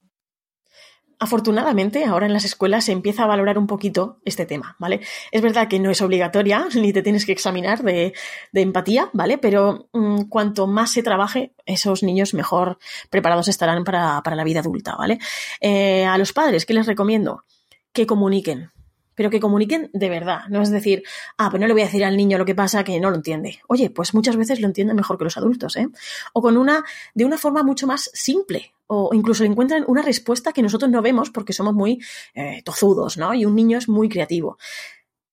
[1.23, 5.03] Afortunadamente, ahora en las escuelas se empieza a valorar un poquito este tema, ¿vale?
[5.31, 8.13] Es verdad que no es obligatoria, ni te tienes que examinar de,
[8.53, 9.39] empatía, ¿vale?
[9.39, 14.97] Pero mm, cuanto más se trabaje, esos niños mejor preparados estarán para, la vida adulta,
[14.97, 15.21] ¿vale?
[15.61, 17.45] Eh, a los padres, ¿qué les recomiendo?
[17.93, 18.73] Que comuniquen,
[19.15, 20.41] pero que comuniquen de verdad.
[20.49, 21.03] No es decir,
[21.39, 23.17] ah, pues no le voy a decir al niño lo que pasa que no lo
[23.17, 23.61] entiende.
[23.69, 25.89] Oye, pues muchas veces lo entienden mejor que los adultos, ¿eh?
[26.33, 28.75] O con una, de una forma mucho más simple.
[28.87, 32.01] O incluso encuentran una respuesta que nosotros no vemos porque somos muy
[32.35, 33.33] eh, tozudos, ¿no?
[33.35, 34.59] Y un niño es muy creativo.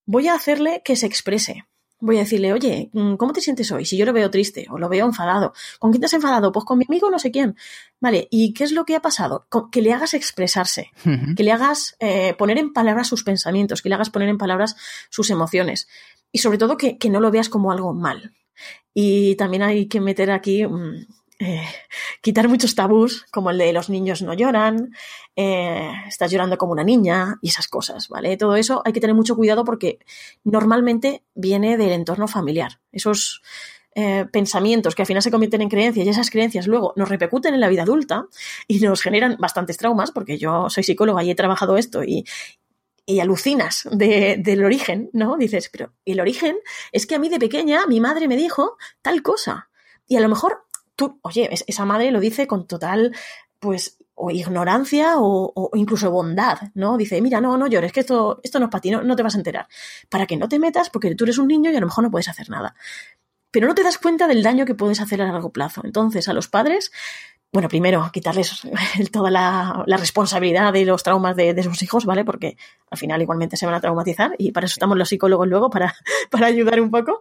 [0.06, 1.66] Voy a hacerle que se exprese.
[2.00, 3.84] Voy a decirle, oye, mm, ¿cómo te sientes hoy?
[3.84, 5.52] Si yo lo veo triste o lo veo enfadado.
[5.78, 6.52] ¿Con quién te has enfadado?
[6.52, 7.56] Pues con mi amigo no sé quién.
[8.00, 9.46] Vale, ¿y qué es lo que ha pasado?
[9.70, 10.90] Que le hagas expresarse,
[11.36, 14.76] que le hagas eh, poner en palabras sus pensamientos, que le hagas poner en palabras
[15.10, 15.88] sus emociones.
[16.32, 18.34] Y sobre todo que, que no lo veas como algo mal.
[18.94, 20.66] Y también hay que meter aquí...
[20.66, 21.06] Mm,
[21.40, 21.64] eh,
[22.20, 24.92] quitar muchos tabús, como el de los niños no lloran,
[25.34, 28.36] eh, estás llorando como una niña y esas cosas, ¿vale?
[28.36, 30.00] Todo eso hay que tener mucho cuidado porque
[30.44, 32.80] normalmente viene del entorno familiar.
[32.92, 33.40] Esos
[33.94, 37.54] eh, pensamientos que al final se convierten en creencias y esas creencias luego nos repercuten
[37.54, 38.26] en la vida adulta
[38.68, 42.26] y nos generan bastantes traumas, porque yo soy psicóloga y he trabajado esto y,
[43.06, 45.38] y alucinas del origen, ¿no?
[45.38, 46.58] Dices, pero el origen
[46.92, 49.70] es que a mí de pequeña mi madre me dijo tal cosa.
[50.06, 50.66] Y a lo mejor
[51.22, 53.14] oye, esa madre lo dice con total,
[53.58, 56.96] pues, o ignorancia o, incluso bondad, ¿no?
[56.98, 59.34] Dice, mira, no, no llores, que esto, esto no es para ti, no, te vas
[59.34, 59.66] a enterar.
[60.08, 62.10] Para que no te metas, porque tú eres un niño y a lo mejor no
[62.10, 62.74] puedes hacer nada.
[63.50, 65.80] Pero no te das cuenta del daño que puedes hacer a largo plazo.
[65.84, 66.92] Entonces, a los padres,
[67.52, 68.62] bueno, primero, quitarles
[69.10, 72.24] toda la, responsabilidad de los traumas de, sus hijos, ¿vale?
[72.24, 72.56] Porque
[72.90, 75.94] al final igualmente se van a traumatizar y para eso estamos los psicólogos luego, para,
[76.30, 77.20] para ayudar un poco.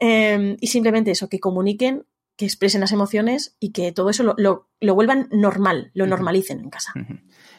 [0.00, 2.06] Eh, y simplemente eso, que comuniquen
[2.38, 6.92] que expresen las emociones y que todo eso lo, vuelvan normal, lo normalicen en casa.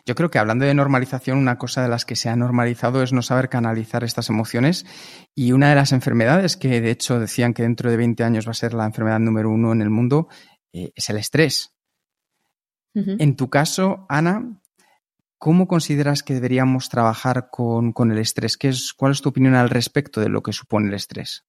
[0.05, 3.11] Yo creo que hablando de normalización, una cosa de las que se ha normalizado es
[3.11, 4.85] no saber canalizar estas emociones
[5.35, 8.51] y una de las enfermedades que de hecho decían que dentro de 20 años va
[8.51, 10.29] a ser la enfermedad número uno en el mundo
[10.71, 11.75] eh, es el estrés.
[12.95, 14.61] En tu caso, Ana,
[15.37, 18.57] ¿cómo consideras que deberíamos trabajar con, el estrés?
[18.57, 21.45] ¿Qué es, ¿Cuál es tu opinión al respecto de lo que supone el estrés?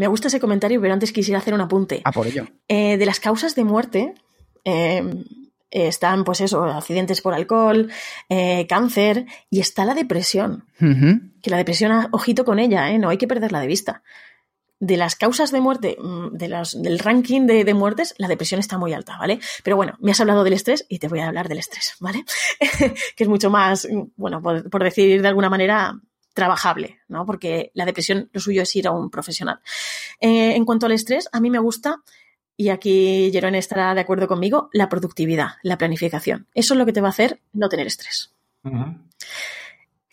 [0.00, 2.00] Me gusta ese comentario, pero antes quisiera hacer un apunte.
[2.04, 2.46] Ah, por ello.
[2.68, 4.14] Eh, de las causas de muerte
[4.64, 5.02] eh,
[5.70, 7.90] están, pues eso, accidentes por alcohol,
[8.30, 10.64] eh, cáncer y está la depresión.
[10.78, 14.02] Que la depresión, ojito con ella, no hay que perderla de vista.
[14.78, 18.78] De las causas de muerte, mm, de del ranking de, de, muertes, la depresión está
[18.78, 19.38] muy alta, ¿vale?
[19.62, 22.24] Pero bueno, me has hablado del estrés y te voy a hablar del estrés, ¿vale?
[23.16, 23.86] que es mucho más,
[24.16, 26.00] bueno, por decir de alguna manera,
[26.34, 27.26] trabajable, ¿no?
[27.26, 29.60] Porque la depresión lo suyo es ir a un profesional.
[30.20, 32.02] Eh, en cuanto al estrés, a mí me gusta,
[32.56, 36.46] y aquí Jerón estará de acuerdo conmigo, la productividad, la planificación.
[36.54, 38.34] Eso es lo que te va a hacer no tener estrés.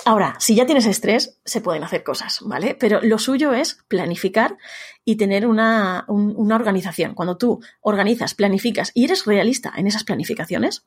[0.05, 2.75] Ahora, si ya tienes estrés, se pueden hacer cosas, ¿vale?
[2.79, 4.57] Pero lo suyo es planificar
[5.03, 7.13] y tener una, una organización.
[7.13, 10.85] Cuando tú organizas, planificas y eres realista en esas planificaciones,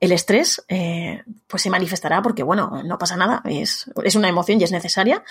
[0.00, 4.60] el estrés eh, pues se manifestará porque, bueno, no pasa nada, es, es, una emoción
[4.60, 5.24] y es necesaria,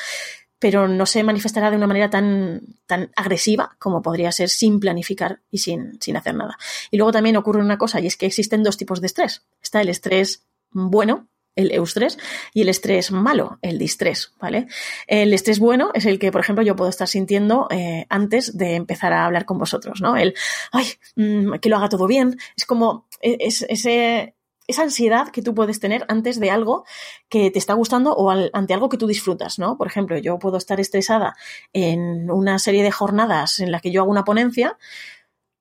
[0.60, 5.40] pero no se manifestará de una manera tan, tan agresiva como podría ser sin planificar
[5.52, 6.58] y sin, sin hacer nada.
[6.92, 9.46] Y luego también ocurre una cosa, y es que existen dos tipos de estrés.
[9.62, 12.18] Está el estrés bueno, el eustrés,
[12.54, 14.68] y el estrés malo, el distrés, ¿vale?
[15.08, 18.76] El estrés bueno es el que, por ejemplo, yo puedo estar sintiendo eh, antes de
[18.76, 20.16] empezar a hablar con vosotros, ¿no?
[20.18, 20.36] El,
[20.72, 22.38] ay, mm, que lo haga todo bien.
[22.56, 24.36] Es como e, es, ese,
[24.68, 26.86] esa ansiedad que tú puedes tener antes de algo
[27.30, 29.78] que te está gustando o ante algo que tú disfrutas, ¿no?
[29.78, 31.36] Por ejemplo, yo puedo estar estresada
[31.74, 34.78] en una serie de jornadas en las que yo hago una ponencia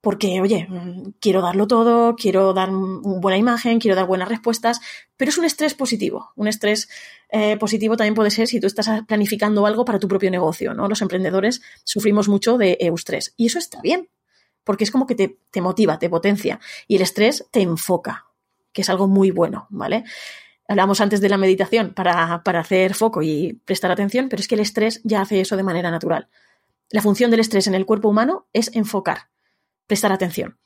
[0.06, 0.68] porque, oye,
[1.18, 4.80] quiero darlo todo, quiero dar buena imagen, quiero dar buenas respuestas,
[5.16, 6.30] pero es un estrés positivo.
[6.36, 6.88] Un estrés
[7.28, 10.86] eh, positivo también puede ser si tú estás planificando algo para tu propio negocio, ¿no?
[10.86, 14.08] Los emprendedores sufrimos mucho de eustrés y eso está bien,
[14.62, 18.25] porque es como que te, te motiva, te potencia y el estrés te enfoca,
[18.76, 20.04] que es algo muy bueno, ¿vale?
[20.68, 24.54] Hablamos antes de la meditación para, para hacer foco y prestar atención, pero es que
[24.54, 26.28] el estrés ya hace eso de manera natural.
[26.90, 29.30] La función del estrés en el cuerpo humano es enfocar,
[29.86, 30.58] prestar atención.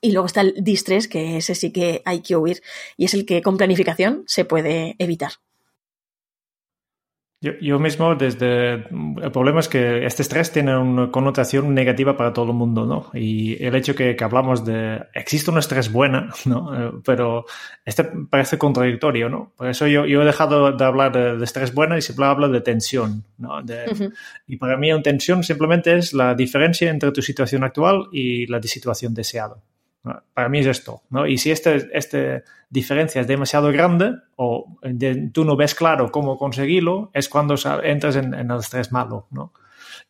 [0.00, 2.62] Y luego está el distrés, que ese sí que hay que huir,
[2.96, 5.32] y es el que con planificación se puede evitar.
[7.60, 8.72] Yo, mismo, desde.
[8.72, 13.10] El problema es que este estrés tiene una connotación negativa para todo el mundo, ¿no?
[13.12, 15.02] Y el hecho que, que hablamos de.
[15.12, 16.74] Existe un estrés bueno, ¿no?
[16.74, 17.44] Eh, pero
[17.84, 19.52] este parece contradictorio, ¿no?
[19.56, 22.62] Por eso yo, yo he dejado de hablar de, estrés bueno y siempre hablo de
[22.62, 23.60] tensión, ¿no?
[24.46, 28.58] Y para mí, una tensión simplemente es la diferencia entre tu situación actual y la
[28.58, 29.56] de situación deseada.
[30.34, 31.26] Para mí es esto, ¿no?
[31.26, 34.76] Y si esta este diferencia es demasiado grande o
[35.32, 39.52] tú no ves claro cómo conseguirlo, es cuando entras en, el estrés malo, ¿no?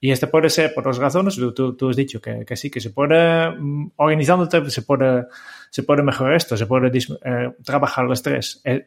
[0.00, 1.36] Y este puede ser por dos razones.
[1.36, 5.26] Tú, tú has dicho que, que, sí, que se puede, mm, organizándote, se puede,
[5.70, 8.60] se puede mejorar esto, se puede eh, trabajar el estrés.
[8.64, 8.86] Eh,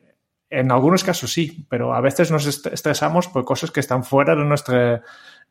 [0.50, 4.46] en algunos casos sí, pero a veces nos estresamos por cosas que están fuera de
[4.46, 5.02] nuestro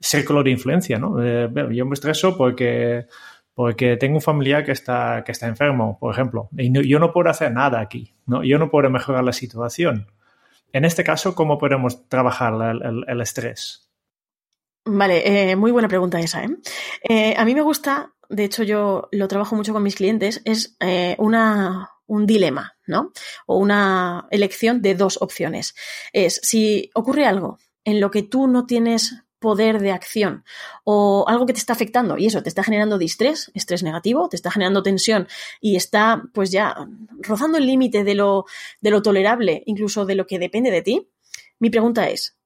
[0.00, 1.22] círculo de influencia, ¿no?
[1.22, 3.06] Eh, yo me estreso porque
[3.56, 7.30] porque tengo un familiar que está, que está enfermo, por ejemplo, y yo no puedo
[7.30, 8.44] hacer nada aquí, ¿no?
[8.44, 10.12] yo no puedo mejorar la situación.
[10.74, 12.52] En este caso, ¿cómo podemos trabajar
[13.08, 13.90] el, estrés?
[14.84, 16.44] Vale, eh, muy buena pregunta esa.
[16.44, 16.50] ¿eh?
[17.08, 17.34] ¿eh?
[17.34, 20.76] a mí me gusta, de hecho yo lo trabajo mucho con mis clientes, es
[21.16, 23.12] una, un dilema, ¿no?
[23.46, 25.74] O una elección de dos opciones.
[26.12, 30.42] Es si ocurre algo en lo que tú no tienes poder de acción
[30.82, 34.34] o algo que te está afectando y eso te está generando distrés, estrés negativo, te
[34.34, 35.28] está generando tensión
[35.60, 36.74] y está pues ya
[37.20, 38.46] rozando el límite de lo,
[38.80, 41.08] de lo tolerable, incluso de lo que depende de ti,
[41.60, 42.36] mi pregunta es,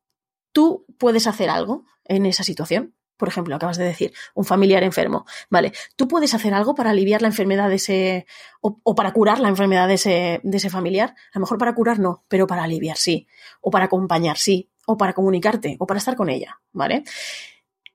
[0.53, 2.95] ¿tú puedes hacer algo en esa situación?
[3.17, 5.25] Por ejemplo, acabas de decir, un familiar enfermo.
[5.49, 8.27] Vale, ¿tú puedes hacer algo para aliviar la enfermedad de ese,
[8.61, 11.15] o, para curar la enfermedad de ese, de ese familiar?
[11.33, 13.27] A lo mejor para curar no, pero para aliviar sí,
[13.63, 17.05] o para acompañar sí, o para comunicarte o para estar con ella, ¿vale?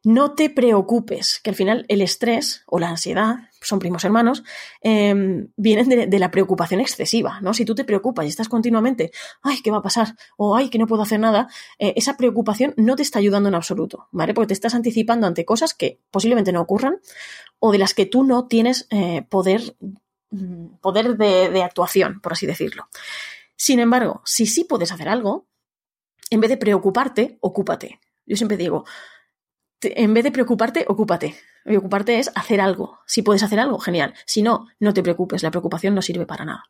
[0.05, 4.43] No te preocupes, que al final el estrés o la ansiedad, son primos hermanos,
[4.81, 7.55] em, vienen de, la preocupación excesiva, ¿no?
[7.55, 9.09] Si tú te preocupas y estás continuamente,
[9.41, 10.15] ay, ¿qué va a pasar?
[10.37, 11.47] O ay, que no puedo hacer nada,
[11.79, 14.35] eh, esa preocupación no te está ayudando en absoluto, ¿vale?
[14.35, 16.99] Porque te estás anticipando ante cosas que posiblemente no ocurran
[17.57, 19.75] o de las que tú no tienes eh, poder,
[20.29, 22.89] mm, poder de, de actuación, por así decirlo.
[23.55, 25.47] Sin embargo, si sí puedes hacer algo,
[26.29, 27.99] en vez de preocuparte, ocúpate.
[28.25, 28.85] Yo siempre digo,
[29.81, 31.35] en vez de preocuparte, ocúpate.
[31.63, 32.99] Preocuparte es hacer algo.
[33.05, 34.13] Si puedes hacer algo, genial.
[34.25, 36.63] Si no, no te preocupes, la preocupación no sirve para nada.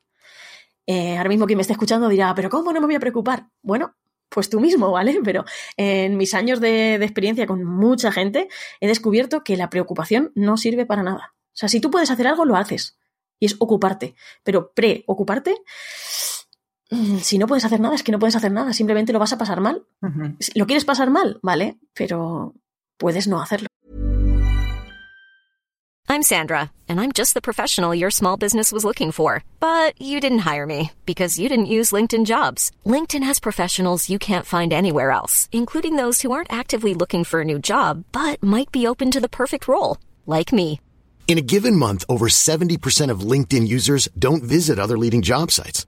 [0.88, 3.48] Eh, ahora mismo quien me está escuchando dirá, pero ¿cómo no me voy a preocupar?
[3.62, 3.96] Bueno,
[4.30, 5.20] pues tú mismo, ¿vale?
[5.24, 5.46] Pero
[5.78, 10.58] en mis años de, de experiencia con mucha gente he descubierto que la preocupación no
[10.58, 11.34] sirve para nada.
[11.48, 12.98] O sea, si tú puedes hacer algo, lo haces.
[13.40, 14.16] Y es ocuparte.
[14.44, 15.56] Pero preocuparte
[16.92, 19.34] Mm, si no puedes hacer nada, es que no puedes hacer nada, simplemente lo vas
[19.34, 19.86] a pasar mal.
[20.54, 21.40] ¿Lo quieres pasar mal?
[21.42, 22.54] Vale, pero
[22.98, 23.68] puedes no hacerlo.
[26.08, 29.44] I'm Sandra, and I'm just the professional your small business was looking for.
[29.60, 32.72] But you didn't hire me because you didn't use LinkedIn jobs.
[32.86, 37.42] LinkedIn has professionals you can't find anywhere else, including those who aren't actively looking for
[37.42, 40.80] a new job, but might be open to the perfect role, like me.
[41.28, 45.88] In a given month, over 70% of LinkedIn users don't visit other leading job sites.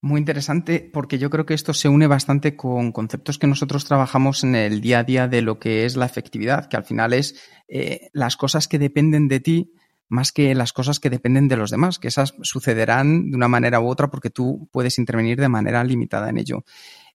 [0.00, 4.44] Muy interesante porque yo creo que esto se une bastante con conceptos que nosotros trabajamos
[4.44, 7.34] en el día a día de lo que es la efectividad, que al final es
[7.66, 9.72] eh, las cosas que dependen de ti
[10.08, 13.80] más que las cosas que dependen de los demás, que esas sucederán de una manera
[13.80, 16.64] u otra porque tú puedes intervenir de manera limitada en ello.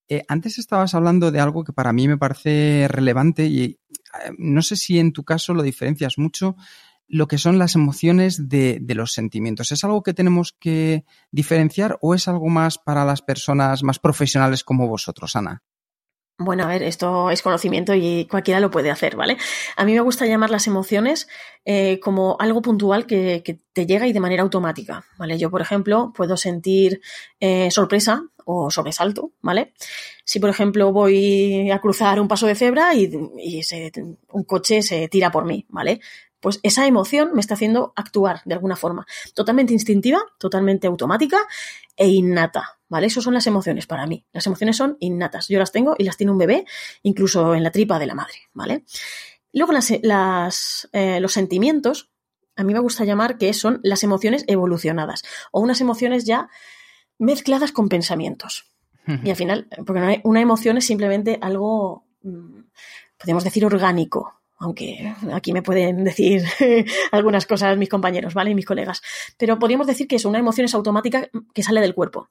[0.08, 3.78] Eh, antes estabas hablando de algo que para mí me parece relevante y eh,
[4.38, 6.56] no sé si en tu caso lo diferencias mucho
[7.08, 9.72] lo que son las emociones de, los sentimientos.
[9.72, 14.64] ¿Es algo que tenemos que diferenciar o es algo más para las personas más profesionales
[14.64, 15.64] como vosotros, Ana?
[16.40, 19.38] Bueno, a ver, esto es conocimiento y cualquiera lo puede hacer, ¿vale?
[19.78, 21.28] A mí me gusta llamar las emociones
[21.64, 25.38] eh, como algo puntual que, te llega y de manera automática, ¿vale?
[25.38, 27.02] Yo, por ejemplo, puedo sentir
[27.40, 29.74] eh, sorpresa o sobresalto, ¿vale?
[30.26, 33.12] Si, por ejemplo, voy a cruzar un paso de cebra y,
[34.32, 36.02] un coche se tira por mí, ¿vale?
[36.44, 39.08] Pues esa emoción me está haciendo actuar de alguna forma.
[39.34, 41.38] Totalmente instintiva, totalmente automática
[41.96, 43.08] e innata, ¿vale?
[43.08, 44.26] Esas son las emociones para mí.
[44.34, 45.48] Las emociones son innatas.
[45.48, 46.66] Yo las tengo y las tiene un bebé,
[47.02, 48.84] incluso en la tripa de la madre, ¿vale?
[49.54, 52.12] Luego las, eh, los sentimientos,
[52.58, 56.50] a mí me gusta llamar que son las emociones evolucionadas o unas emociones ya
[57.18, 58.70] mezcladas con pensamientos.
[59.24, 62.62] Y al final, porque una emoción es simplemente algo, mm,
[63.18, 66.44] podemos decir, orgánico, aunque aquí me pueden decir
[67.12, 68.52] algunas cosas mis compañeros, ¿vale?
[68.52, 69.02] Y mis colegas.
[69.38, 72.30] Pero podríamos decir que es una emoción es automática que sale del cuerpo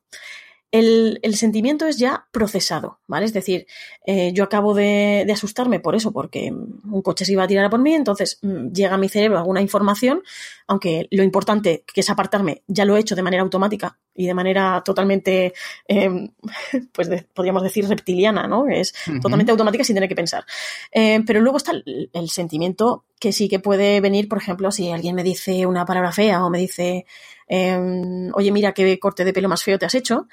[0.73, 3.27] el, el, sentimiento es ya procesado, ¿vale?
[3.27, 3.67] Es decir,
[4.07, 7.67] eh, yo acabo de, de, asustarme por eso, porque un coche se iba a tirar
[7.67, 10.23] a por mí, entonces mm, llega a mi cerebro alguna información,
[10.67, 14.35] aunque lo importante que es apartarme, ya lo he hecho de manera automática y de
[14.35, 15.55] manera totalmente,
[15.89, 16.31] eh,
[16.93, 18.69] pues de, podríamos decir reptiliana, ¿no?
[18.69, 19.23] Es uh -huh.
[19.23, 20.45] totalmente automática sin tener que pensar.
[20.91, 24.91] Eh, pero luego está el, el sentimiento que sí que puede venir, por ejemplo, si
[24.91, 27.07] alguien me dice una palabra fea o me dice
[27.55, 30.27] eh, oye, mira qué corte de pelo más feo te has hecho,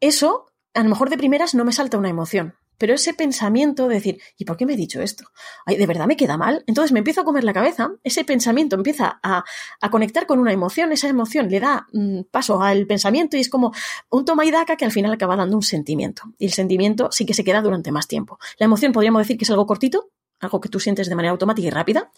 [0.00, 3.96] eso a lo mejor de primeras no me salta una emoción, pero ese pensamiento de
[3.96, 5.24] decir, ¿y por qué me he dicho esto?
[5.66, 6.64] Ay, ¿de verdad me queda mal?
[6.66, 9.44] Entonces me empiezo a comer la cabeza, ese pensamiento empieza a,
[9.90, 13.72] conectar con una emoción, esa emoción le da mm, paso al pensamiento y es como
[14.10, 16.22] un toma y daca que al final acaba dando un sentimiento.
[16.38, 18.38] Y el sentimiento sí que se queda durante más tiempo.
[18.58, 20.10] La emoción podríamos decir que es algo cortito,
[20.40, 22.10] algo que tú sientes de manera automática y rápida,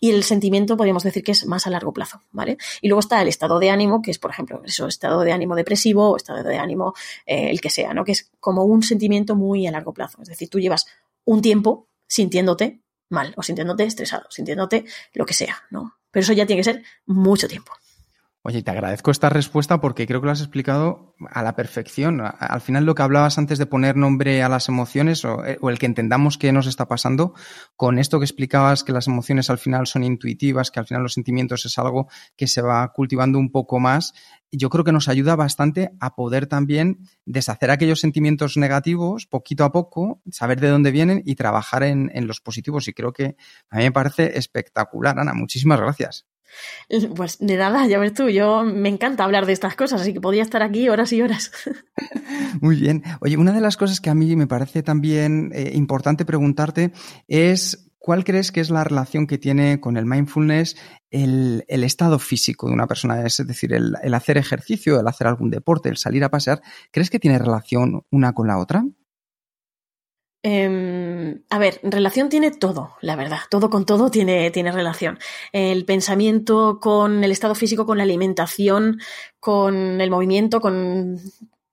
[0.00, 2.58] y el sentimiento podríamos decir que es más a largo plazo, ¿vale?
[2.80, 5.54] Y luego está el estado de ánimo, que es, por ejemplo, eso, estado de ánimo
[5.54, 6.94] depresivo o estado de ánimo
[7.26, 8.04] eh, el que sea, ¿no?
[8.04, 10.22] Que es como un sentimiento muy a largo plazo.
[10.22, 10.86] Es decir, tú llevas
[11.24, 15.96] un tiempo sintiéndote mal o sintiéndote estresado, sintiéndote lo que sea, ¿no?
[16.10, 17.72] Pero eso ya tiene que ser mucho tiempo.
[18.42, 22.22] Oye, te agradezco esta respuesta porque creo que lo has explicado a la perfección.
[22.22, 25.78] Al final lo que hablabas antes de poner nombre a las emociones o, eh, el
[25.78, 27.34] que entendamos qué nos está pasando,
[27.76, 31.12] con esto que explicabas que las emociones al final son intuitivas, que al final los
[31.12, 34.14] sentimientos es algo que se va cultivando un poco más,
[34.50, 39.72] yo creo que nos ayuda bastante a poder también deshacer aquellos sentimientos negativos poquito a
[39.72, 42.88] poco, saber de dónde vienen y trabajar en, en los positivos.
[42.88, 43.36] Y creo que
[43.68, 45.34] a mí me parece espectacular, Ana.
[45.34, 46.29] Muchísimas gracias.
[47.16, 50.20] Pues de nada, ya ves tú, yo me encanta hablar de estas cosas, así que
[50.20, 51.50] podría estar aquí horas y horas.
[52.60, 53.02] Muy bien.
[53.20, 56.92] Oye, una de las cosas que a mí me parece también eh, importante preguntarte
[57.28, 60.74] es ¿Cuál crees que es la relación que tiene con el mindfulness
[61.10, 63.22] el, estado físico de una persona?
[63.26, 66.62] Es decir, el, el, hacer ejercicio, el hacer algún deporte, el salir a pasear.
[66.90, 68.84] ¿Crees que tiene relación una con la otra?
[71.48, 73.40] A ver, relación tiene todo, la verdad.
[73.50, 75.18] Todo con todo tiene, tiene relación.
[75.52, 79.00] El pensamiento con el estado físico, con la alimentación,
[79.38, 81.18] con el movimiento, con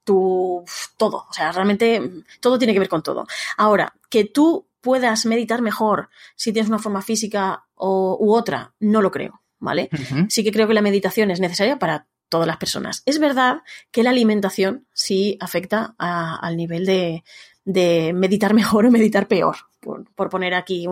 [0.03, 0.63] tu
[0.97, 1.25] todo.
[1.29, 2.01] O sea, realmente
[2.39, 3.27] todo tiene que ver con todo.
[3.57, 9.01] Ahora, que tú puedas meditar mejor si tienes una forma física o, u otra, no
[9.01, 9.89] lo creo, ¿vale?
[10.29, 13.03] Sí que creo que la meditación es necesaria para todas las personas.
[13.05, 17.23] Es verdad que la alimentación sí afecta al nivel de,
[17.67, 20.87] de meditar mejor o meditar peor, por, poner aquí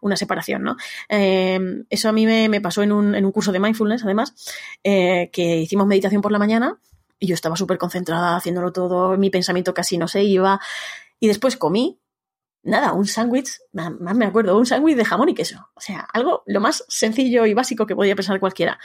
[0.00, 0.76] una separación, ¿no?
[1.08, 4.34] Em, eso a mí me, pasó en un, curso de mindfulness, además,
[4.84, 6.78] eh, que hicimos meditación por la mañana
[7.18, 10.60] y yo estaba súper concentrada haciéndolo todo, mi pensamiento casi no se iba,
[11.18, 11.98] y después comí,
[12.62, 16.42] nada, un sándwich, más me acuerdo, un sándwich de jamón y queso, o sea, algo
[16.46, 18.78] lo más sencillo y básico que podía pensar cualquiera.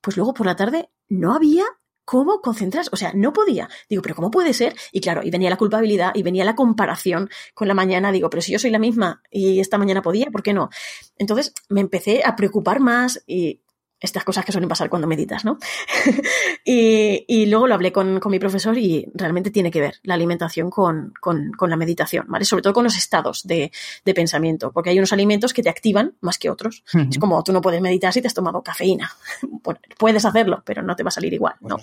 [0.00, 1.64] Pues luego por la tarde no había
[2.08, 2.88] ¿cómo concentras?
[2.90, 3.68] O sea, no podía.
[3.90, 4.74] Digo, pero ¿cómo puede ser?
[4.92, 8.12] Y claro, y venía la culpabilidad y venía la comparación con la mañana.
[8.12, 10.70] Digo, pero si yo soy la misma y esta mañana podía, ¿por qué no?
[11.18, 13.60] Entonces me empecé a preocupar más y
[14.00, 15.58] estas cosas que suelen pasar cuando meditas, ¿no?
[16.64, 21.12] y, luego lo hablé con, mi profesor y realmente tiene que ver la alimentación con,
[21.60, 22.44] la meditación, ¿vale?
[22.44, 23.72] Sobre todo con los estados de,
[24.14, 26.84] pensamiento, porque hay unos alimentos que te activan más que otros.
[27.10, 29.10] Es como tú no puedes meditar si te has tomado cafeína.
[29.60, 31.76] Bueno, puedes hacerlo, pero no te va a salir igual, ¿no?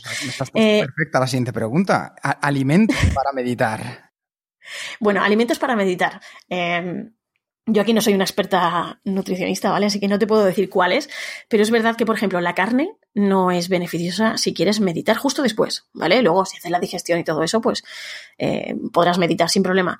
[0.56, 2.16] Eh, perfecta la siguiente pregunta.
[2.42, 4.06] ¿Alimentos para meditar?
[5.00, 6.22] Bueno, alimentos para meditar.
[6.50, 7.14] Em,
[7.68, 9.88] yo aquí no soy una experta nutricionista, ¿vale?
[9.88, 11.10] Así que no te puedo decir cuáles,
[11.50, 15.42] pero es verdad que, por ejemplo, la carne no es beneficiosa si quieres meditar justo
[15.42, 16.22] después, ¿vale?
[16.22, 17.84] Luego, si haces la digestión y todo eso, pues
[18.38, 20.00] eh, podrás meditar sin problema.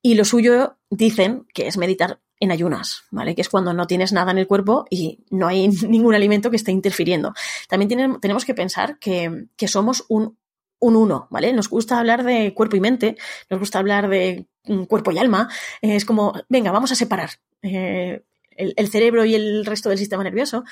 [0.00, 3.34] Y lo suyo dicen que es meditar en ayunas, ¿vale?
[3.34, 6.56] Que es cuando no tienes nada en el cuerpo y no hay ningún alimento que
[6.56, 7.34] esté interfiriendo.
[7.68, 10.38] También tenemos que pensar que, que somos un
[10.82, 11.52] un uno, ¿vale?
[11.52, 13.16] Nos gusta hablar de cuerpo y mente,
[13.48, 15.48] nos gusta hablar de mm, cuerpo y alma.
[15.80, 17.30] es como, venga, vamos a separar
[17.62, 20.64] eh, el, cerebro y el resto del sistema nervioso.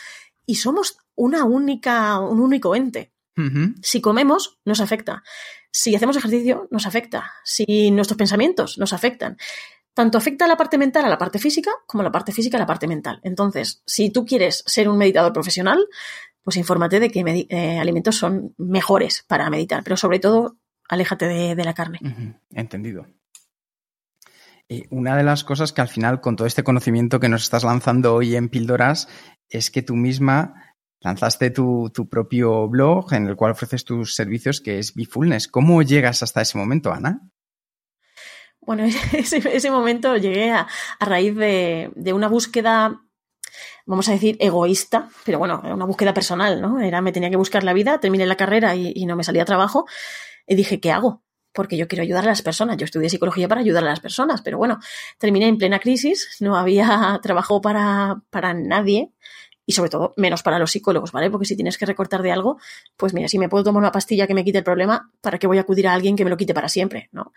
[0.45, 3.13] Y somos una única, un único ente.
[3.81, 5.23] Si comemos, nos afecta.
[5.71, 7.33] Si hacemos ejercicio, nos afecta.
[7.43, 9.39] Si nuestros pensamientos nos afectan.
[9.95, 12.59] Tanto afecta a la parte mental a la parte física, como a la parte física
[12.59, 13.21] a la parte mental.
[13.23, 15.87] Entonces, si tú quieres ser un meditador profesional,
[16.43, 20.57] pues infórmate de que eh, alimentos son mejores para meditar, pero sobre todo
[20.89, 22.01] aléjate de, la carne.
[22.51, 23.07] Entendido.
[24.69, 27.65] Y una de las cosas que al final, con todo este conocimiento que nos estás
[27.65, 29.09] lanzando hoy en Píldoras,
[29.49, 34.79] es que tú misma lanzaste tu, propio blog en el cual ofreces tus servicios, que
[34.79, 35.49] es Bifulness.
[35.49, 37.21] ¿Cómo llegas hasta ese momento, Ana?
[38.61, 40.67] Bueno, ese, ese momento llegué a,
[41.01, 43.01] raíz de, de, una búsqueda
[43.87, 46.81] vamos a decir, egoísta, pero bueno, una búsqueda personal, ¿no?
[46.81, 49.87] Era, me tenía que buscar la vida, terminé la carrera y, no me salía trabajo,
[50.47, 51.23] y dije, ¿qué hago?
[51.53, 52.77] Porque yo quiero ayudar a las personas.
[52.77, 54.79] Yo estudié psicología para ayudar a las personas, pero bueno,
[55.19, 59.13] terminé en plena crisis, no había trabajo para, para nadie
[59.71, 61.31] y sobre todo menos para los psicólogos, ¿vale?
[61.31, 62.59] Porque si tienes que recortar de algo,
[62.97, 65.47] pues mira, si me puedo tomar una pastilla que me quite el problema, ¿para qué
[65.47, 67.09] voy a acudir a alguien que me lo quite para siempre?
[67.13, 67.33] ¿no?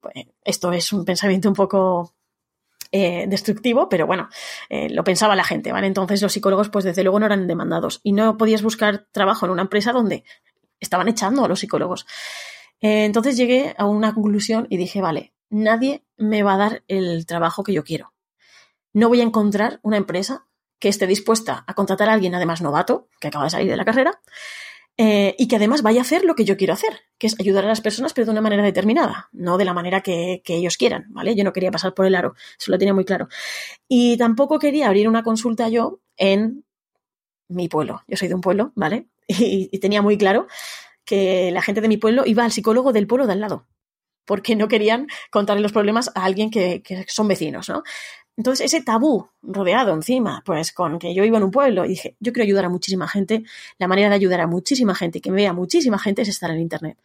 [0.00, 0.14] Pues
[0.44, 2.14] esto es un pensamiento un poco
[2.94, 4.28] eh, destructivo, pero bueno,
[4.68, 5.86] eh, lo pensaba la gente, ¿vale?
[5.86, 9.52] Entonces los psicólogos, pues desde luego no eran demandados y no podías buscar trabajo en
[9.52, 10.24] una empresa donde
[10.78, 12.06] estaban echando a los psicólogos.
[12.82, 17.24] Eh, entonces llegué a una conclusión y dije, vale, nadie me va a dar el
[17.24, 18.12] trabajo que yo quiero.
[18.92, 20.46] No voy a encontrar una empresa
[20.78, 23.86] que esté dispuesta a contratar a alguien, además novato, que acaba de salir de la
[23.86, 24.20] carrera,
[24.98, 27.64] eh, y que además vaya a hacer lo que yo quiero hacer, que es ayudar
[27.64, 31.06] a las personas, pero de una manera determinada, no de la manera que, ellos quieran,
[31.08, 31.34] ¿vale?
[31.34, 33.28] Yo no quería pasar por el aro, eso lo tenía muy claro.
[33.88, 36.64] Y tampoco quería abrir una consulta yo en
[37.48, 38.02] mi pueblo.
[38.06, 39.08] Yo soy de un pueblo, ¿vale?
[39.28, 40.46] Y, tenía muy claro
[41.04, 43.66] que la gente de mi pueblo iba al psicólogo del pueblo de al lado,
[44.26, 47.82] porque no querían contarle los problemas a alguien que, que son vecinos, ¿no?
[48.36, 52.16] Entonces, ese tabú rodeado encima, pues con que yo iba en un pueblo y dije,
[52.18, 53.44] yo quiero ayudar a muchísima gente,
[53.78, 56.50] la manera de ayudar a muchísima gente y que me vea muchísima gente es estar
[56.50, 56.98] en Internet.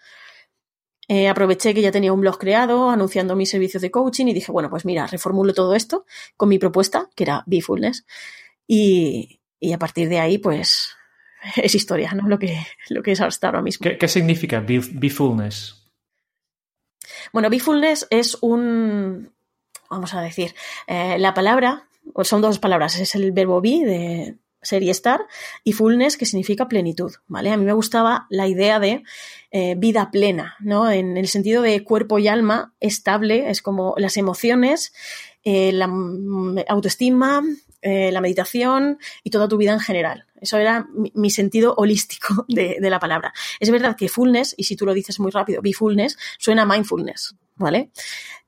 [1.10, 4.52] Eh, aproveché que ya tenía un blog creado anunciando mis servicios de coaching y dije,
[4.52, 6.06] bueno, pues mira, reformulo todo esto
[6.36, 8.06] con mi propuesta, que era Befulness,
[8.66, 10.96] y, y a partir de ahí, pues
[11.56, 12.28] es historia, ¿no?
[12.28, 12.58] Lo que,
[12.90, 13.84] lo que es hasta ahora mismo.
[13.84, 15.86] ¿Qué, qué significa Befulness?
[17.32, 19.34] Bueno, Befulness es un,
[19.90, 20.56] vamos a decir,
[20.88, 21.88] eh, la palabra,
[22.24, 25.22] son dos palabras, es el verbo be de ser y estar,
[25.64, 27.52] y fullness, que significa plenitud, ¿vale?
[27.52, 29.04] A mí me gustaba la idea de
[29.52, 30.92] eh, vida plena, ¿no?
[30.92, 34.94] En el sentido de cuerpo y alma estable, es como las emociones,
[35.44, 35.90] eh, la
[36.68, 37.44] autoestima,
[38.12, 40.26] la meditación y toda tu vida en general.
[40.42, 43.34] Eso era mi, sentido holístico de, de, la palabra.
[43.60, 47.36] Es verdad que fullness, y si tú lo dices muy rápido, be fullness, suena mindfulness,
[47.56, 47.92] ¿vale?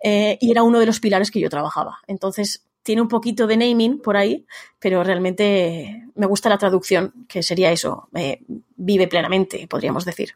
[0.01, 1.99] Eh, y era uno de los pilares que yo trabajaba.
[2.07, 4.45] Entonces, tiene un poquito de naming por ahí,
[4.79, 8.41] pero realmente me gusta la traducción, que sería eso, eh,
[8.75, 10.35] vive plenamente, podríamos decir.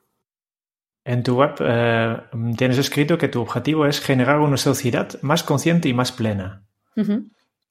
[1.06, 2.18] En tu web eh,
[2.58, 6.64] tienes escrito que tu objetivo es generar una sociedad más consciente y más plena.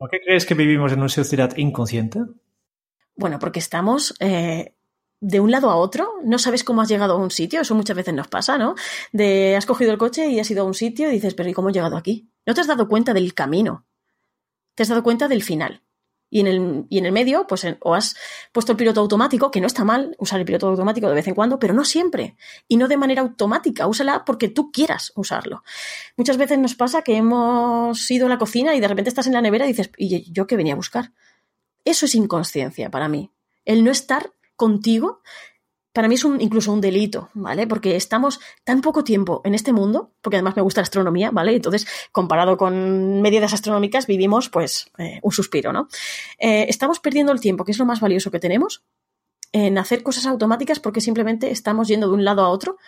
[0.02, 2.18] ¿Por qué crees que vivimos en una sociedad inconsciente?
[3.14, 7.30] Bueno, porque estamos de un lado a otro, no sabes cómo has llegado a un
[7.30, 8.74] sitio, eso muchas veces nos pasa, ¿no?
[9.12, 11.52] De has cogido el coche y has ido a un sitio y dices, pero ¿y
[11.52, 12.28] cómo he llegado aquí?
[12.44, 13.86] No te has dado cuenta del camino,
[14.74, 15.82] te has dado cuenta del final.
[16.34, 18.16] Y en el, y en el medio, pues o has
[18.52, 21.34] puesto el piloto automático, que no está mal usar el piloto automático de vez en
[21.34, 22.36] cuando, pero no siempre.
[22.68, 25.62] Y no de manera automática, úsala porque tú quieras usarlo.
[26.16, 29.34] Muchas veces nos pasa que hemos ido a la cocina y de repente estás en
[29.34, 31.12] la nevera y dices, ¿y yo qué venía a buscar?
[31.84, 33.30] Eso es inconsciencia para mí.
[33.66, 35.20] El no estar contigo,
[35.92, 37.66] para mí es un, incluso un delito, ¿vale?
[37.66, 41.54] Porque estamos tan poco tiempo en este mundo, porque además me gusta la astronomía, ¿vale?
[41.54, 45.88] Entonces, comparado con medidas astronómicas, vivimos, pues, eh, un suspiro, ¿no?
[46.38, 48.82] Eh, estamos perdiendo el tiempo, que es lo más valioso que tenemos,
[49.52, 52.78] en hacer cosas automáticas porque simplemente estamos yendo de un lado a otro,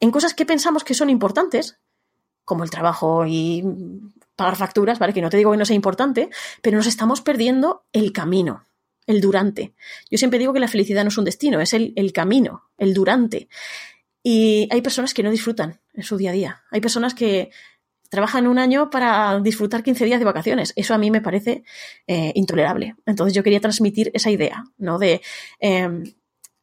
[0.00, 1.78] en cosas que pensamos que son importantes,
[2.44, 3.62] como el trabajo y
[4.36, 5.12] pagar facturas, ¿vale?
[5.12, 6.30] Que no te digo que no sea importante,
[6.62, 8.66] pero nos estamos perdiendo el camino
[9.06, 9.74] el durante.
[10.10, 13.48] Yo siempre digo que la felicidad no es un destino, es el, camino, el durante.
[14.22, 16.62] Y hay personas que no disfrutan en su día a día.
[16.70, 17.50] Hay personas que
[18.08, 20.72] trabajan un año para disfrutar 15 días de vacaciones.
[20.76, 21.64] Eso a mí me parece
[22.06, 22.96] eh, intolerable.
[23.06, 24.98] Entonces yo quería transmitir esa idea, ¿no?
[24.98, 25.20] De
[25.58, 26.04] em,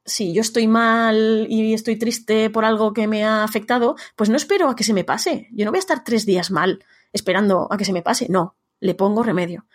[0.06, 4.38] si yo estoy mal y estoy triste por algo que me ha afectado, pues no
[4.38, 5.48] espero a que se me pase.
[5.52, 6.84] Yo no voy a estar tres días mal
[7.14, 8.28] esperando a que se me pase.
[8.30, 9.68] No, le pongo remedio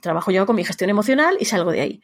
[0.00, 2.02] trabajo yo con mi gestión emocional y salgo de ahí.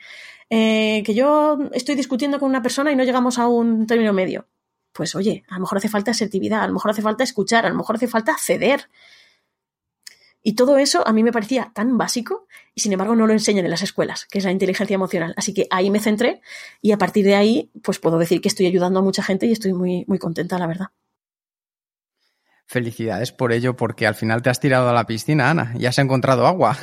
[0.51, 4.47] Eh, que yo estoy discutiendo con una persona y no llegamos a un término medio.
[4.93, 7.68] Pues oye, a lo mejor hace falta asertividad, a lo mejor hace falta escuchar, a
[7.68, 8.89] lo mejor hace falta ceder.
[10.43, 13.64] Y todo eso a mí me parecía tan básico y sin embargo no lo enseñan
[13.64, 15.35] en las escuelas, que es la inteligencia emocional.
[15.39, 16.43] Así que ahí me centré
[16.82, 19.53] y a partir de ahí pues puedo decir que estoy ayudando a mucha gente y
[19.53, 20.89] estoy muy, muy contenta, la verdad.
[22.66, 25.99] Felicidades por ello, porque al final te has tirado a la piscina, Ana, y has
[25.99, 26.78] encontrado agua.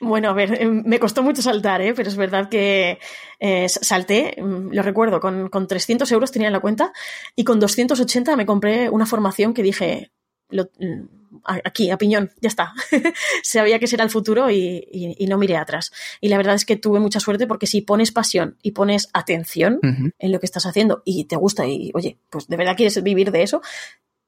[0.00, 1.94] Bueno, a ver, em, me costó mucho saltar, ¿eh?
[1.94, 2.98] pero es verdad que
[3.40, 6.92] eh, salté, mm, lo recuerdo, con, con, 300 euros tenía en la cuenta
[7.36, 10.12] y con 280 me compré una formación que dije,
[10.50, 11.22] mm,
[11.64, 12.72] aquí, a piñón, ya está.
[13.42, 15.92] Sabía que será el futuro y, no miré atrás.
[16.20, 19.78] Y la verdad es que tuve mucha suerte porque si pones pasión y pones atención
[19.82, 23.30] en lo que estás haciendo y te gusta y, oye, pues de verdad quieres vivir
[23.30, 23.62] de eso,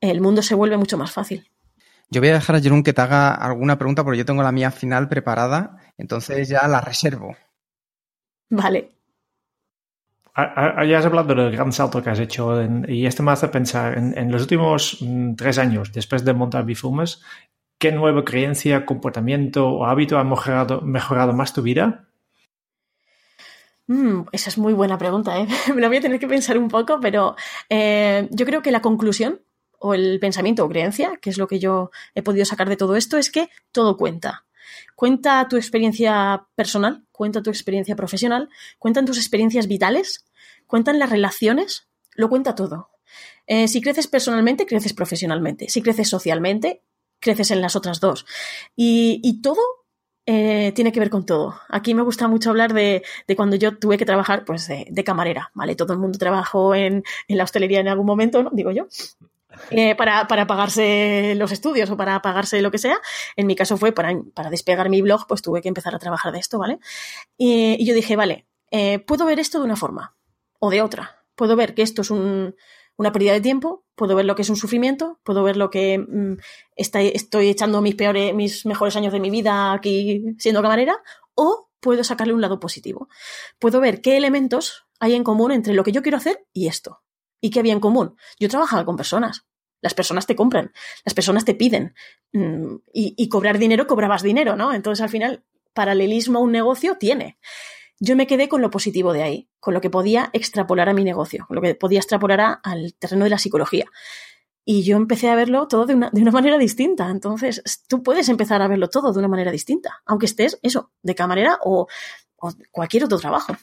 [0.01, 1.49] el mundo se vuelve mucho más fácil.
[2.11, 4.53] Yo voy a dejar a Jerón que te haga alguna pregunta porque yo tengo la
[4.53, 7.37] mía final preparada, entonces ya la reservo.
[8.51, 8.91] Vale.
[10.37, 14.33] Ya has hablado del gran salto que has hecho y esto me hace pensar en,
[14.33, 17.23] los últimos mm, tres años, después de montar Bifumes,
[17.79, 22.09] ¿qué nueva creencia, comportamiento o hábito ha mejorado, mejorado más tu vida?
[23.87, 25.47] Mm, esa es muy buena pregunta, ¿eh?
[25.75, 27.37] me la voy a tener que pensar un poco, pero
[27.69, 29.41] eh, yo creo que la conclusión
[29.87, 32.97] o el pensamiento o creencia, que es lo que yo he podido sacar de todo
[32.97, 34.47] esto, es que todo cuenta.
[34.97, 40.25] Cuenta tu experiencia personal, cuenta tu experiencia profesional, cuentan tus experiencias vitales,
[40.67, 42.89] cuentan las relaciones, lo cuenta todo.
[43.47, 45.69] Eh, si creces personalmente, creces profesionalmente.
[45.69, 46.83] Si creces socialmente,
[47.21, 48.25] creces en las otras dos.
[48.75, 49.61] Y, todo
[50.25, 51.61] eh, tiene que ver con todo.
[51.69, 53.03] Aquí me gusta mucho hablar de,
[53.37, 55.77] cuando yo tuve que trabajar pues de, camarera, ¿vale?
[55.77, 58.49] Todo el mundo trabajó en, la hostelería en algún momento, ¿no?
[58.51, 58.89] Digo yo.
[59.71, 62.99] Eh, para, pagarse los estudios o para pagarse lo que sea.
[63.37, 66.33] En mi caso fue para, para despegar mi blog, pues tuve que empezar a trabajar
[66.33, 66.79] de esto, ¿vale?
[67.37, 68.47] Y, yo dije, vale,
[69.07, 70.17] puedo ver esto de una forma
[70.59, 71.23] o de otra.
[71.35, 72.55] Puedo ver que esto es un,
[72.97, 75.99] una pérdida de tiempo, puedo ver lo que es un sufrimiento, puedo ver lo que
[75.99, 76.39] mm,
[76.77, 80.97] estoy echando mis peores, mis mejores años de mi vida aquí siendo camarera,
[81.35, 83.09] o puedo sacarle un lado positivo.
[83.59, 87.04] Puedo ver qué elementos hay en común entre lo que yo quiero hacer y esto.
[87.45, 88.17] ¿Y qué había en común?
[88.41, 89.45] Yo trabajaba con personas.
[89.83, 90.73] Las personas te compran,
[91.05, 91.95] las personas te piden.
[92.33, 94.73] Mm, y, cobrar dinero, cobrabas dinero, ¿no?
[94.73, 97.39] Entonces, al final, paralelismo a un negocio tiene
[98.01, 101.05] yo me quedé con lo positivo de ahí, con lo que podía extrapolar a mi
[101.05, 103.85] negocio, con lo que podía extrapolar al terreno de la psicología.
[104.65, 107.11] Y yo empecé a verlo todo de una, manera distinta.
[107.11, 111.15] Entonces, tú puedes empezar a verlo todo de una manera distinta, aunque estés, eso, de
[111.15, 111.89] camarera o,
[112.71, 113.55] cualquier otro trabajo.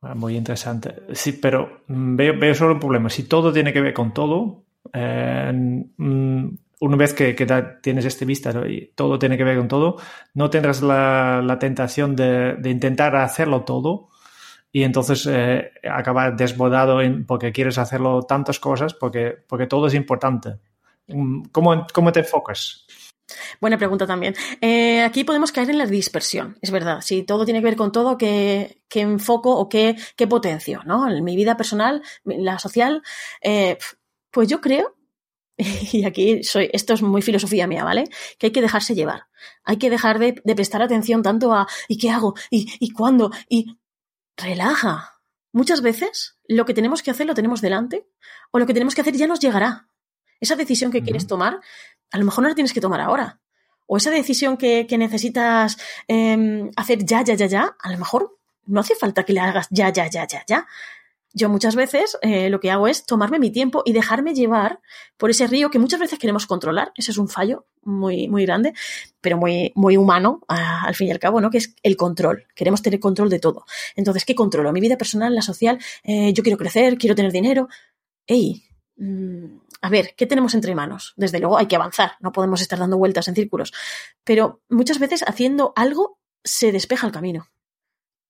[0.00, 1.02] Ah, muy interesante.
[1.12, 3.10] Sí, pero veo, solo un problema.
[3.10, 5.52] Si todo tiene que ver con todo, eh,
[5.96, 6.48] mm,
[6.80, 7.34] una vez que,
[7.82, 9.96] tienes este vista y todo tiene que ver con todo,
[10.34, 14.10] no tendrás la, tentación de, intentar hacerlo todo
[14.70, 19.94] y entonces eh, acabar desbordado en, porque quieres hacerlo tantas cosas, porque, porque todo es
[19.94, 20.58] importante.
[21.08, 22.86] Mm, ¿Cómo, cómo te enfocas?
[23.60, 24.34] Buena pregunta también.
[24.60, 27.00] Eh, aquí podemos caer en la dispersión, es verdad.
[27.02, 30.82] Si todo tiene que ver con todo, ¿qué, enfoco o qué, qué potencio?
[30.84, 31.08] ¿no?
[31.10, 33.02] En mi vida personal, la social,
[33.42, 33.78] eh,
[34.30, 34.96] pues yo creo
[35.92, 38.04] y aquí soy, esto es muy filosofía mía, ¿vale?
[38.38, 39.26] Que hay que dejarse llevar.
[39.64, 42.34] Hay que dejar de, prestar atención tanto a ¿y qué hago?
[42.50, 43.30] ¿y, y cuándo?
[43.48, 43.78] Y
[44.36, 45.20] relaja.
[45.52, 48.06] Muchas veces lo que tenemos que hacer lo tenemos delante
[48.52, 49.88] o lo que tenemos que hacer ya nos llegará.
[50.40, 51.60] Esa decisión que quieres tomar,
[52.10, 53.40] a lo mejor no la tienes que tomar ahora.
[53.86, 58.80] O esa decisión que, necesitas em, hacer ya, ya, ya, ya, a lo mejor no
[58.80, 60.66] hace falta que le hagas ya, ya, ya, ya, ya.
[61.34, 64.80] Yo muchas veces eh, lo que hago es tomarme mi tiempo y dejarme llevar
[65.16, 66.92] por ese río que muchas veces queremos controlar.
[66.96, 68.72] Ese es un fallo muy, muy grande,
[69.20, 71.50] pero muy, muy humano al fin y al cabo, ¿no?
[71.50, 72.46] Que es el control.
[72.54, 73.64] Queremos tener control de todo.
[73.94, 74.72] Entonces, ¿qué controlo?
[74.72, 77.68] Mi vida personal, la social, eh, yo quiero crecer, quiero tener dinero.
[78.26, 78.64] ¡Ey!
[78.96, 81.14] Mm, a ver, ¿qué tenemos entre manos?
[81.16, 83.72] Desde luego hay que avanzar, no podemos estar dando vueltas en círculos.
[84.24, 87.48] Pero muchas veces haciendo algo se despeja el camino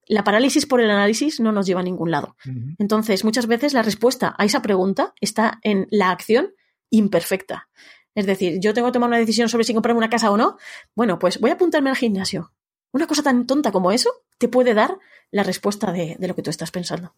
[0.09, 2.37] la parálisis por el análisis no nos lleva a ningún lado.
[2.79, 6.55] Entonces, muchas veces la respuesta a esa pregunta está en la acción
[6.91, 7.69] imperfecta.
[8.15, 10.57] Es decir, yo tengo que tomar una decisión sobre si comprarme una casa o no.
[10.95, 12.53] Bueno, pues voy a apuntarme al gimnasio.
[12.93, 14.99] Una cosa tan tonta como eso te puede dar
[15.31, 17.15] la respuesta de, lo que tú estás pensando.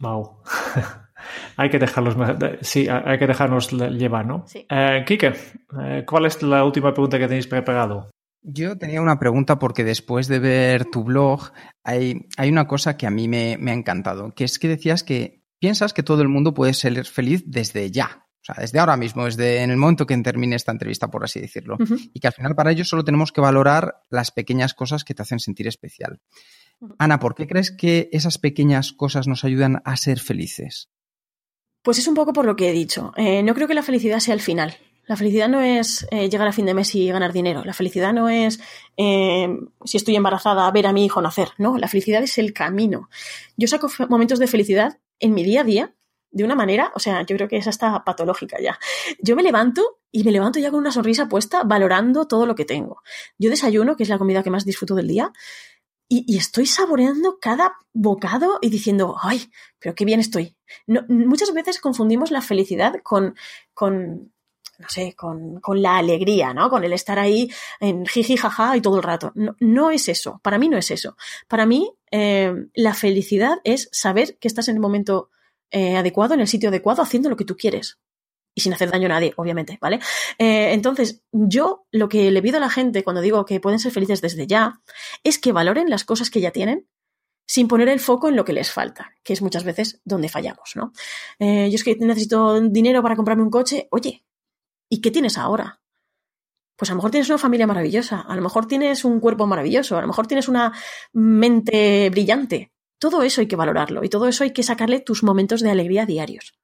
[0.00, 0.42] Wow.
[1.56, 2.16] hay que dejarlos,
[2.60, 4.44] sí, hay que dejarnos llevar, ¿no?
[4.46, 4.66] Sí.
[4.68, 5.32] Eh, Kike,
[5.82, 8.10] eh, ¿cuál es la última pregunta que tenéis preparado?
[8.42, 11.52] Yo tenía una pregunta porque después de ver tu blog
[11.84, 15.44] hay, hay una cosa que a mí me, ha encantado, que es que decías que
[15.58, 19.26] piensas que todo el mundo puede ser feliz desde ya, o sea, desde ahora mismo,
[19.26, 21.76] desde en el momento que termine esta entrevista, por así decirlo.
[22.14, 25.20] Y que al final para ello solo tenemos que valorar las pequeñas cosas que te
[25.20, 26.20] hacen sentir especial.
[26.98, 30.90] Ana, ¿por qué crees que esas pequeñas cosas nos ayudan a ser felices?
[31.82, 33.12] Pues es un poco por lo que he dicho.
[33.16, 34.76] Eh, no creo que la felicidad sea el final.
[35.06, 37.64] La felicidad no es eh, llegar a fin de mes y ganar dinero.
[37.64, 38.60] La felicidad no es,
[38.96, 39.48] eh,
[39.84, 41.48] si estoy embarazada, ver a mi hijo nacer.
[41.58, 43.08] No, la felicidad es el camino.
[43.56, 45.94] Yo saco momentos de felicidad en mi día a día
[46.30, 48.78] de una manera, o sea, yo creo que es hasta patológica ya.
[49.20, 52.64] Yo me levanto y me levanto ya con una sonrisa puesta, valorando todo lo que
[52.64, 53.02] tengo.
[53.38, 55.32] Yo desayuno, que es la comida que más disfruto del día,
[56.12, 59.48] y, estoy saboreando cada bocado y diciendo, ay,
[59.78, 60.56] pero qué bien estoy.
[61.08, 63.36] muchas veces confundimos la felicidad con,
[63.74, 64.32] con
[64.80, 66.68] no sé, con, la alegría, ¿no?
[66.68, 69.32] Con el estar ahí en jiji, jaja y todo el rato.
[69.60, 70.40] No, es eso.
[70.42, 71.16] Para mí no es eso.
[71.46, 75.30] Para mí, eh, la felicidad es saber que estás en el momento
[75.70, 77.98] eh, adecuado, en el sitio adecuado, haciendo lo que tú quieres.
[78.60, 80.00] Y sin hacer daño a nadie, obviamente, ¿vale?
[80.38, 83.92] Eh, entonces, yo lo que le pido a la gente cuando digo que pueden ser
[83.92, 84.80] felices desde ya
[85.24, 86.86] es que valoren las cosas que ya tienen
[87.46, 90.76] sin poner el foco en lo que les falta, que es muchas veces donde fallamos,
[90.76, 90.92] ¿no?
[91.40, 94.24] yo es que necesito dinero para comprarme un coche, oye,
[94.90, 95.80] ¿Y qué tienes ahora?
[96.76, 99.96] Pues a lo mejor tienes una familia maravillosa, a lo mejor tienes un cuerpo maravilloso,
[99.96, 100.72] a lo mejor tienes una
[101.12, 102.72] mente brillante.
[102.98, 106.06] Todo eso hay que valorarlo y todo eso hay que sacarle tus momentos de alegría
[106.06, 106.54] diarios.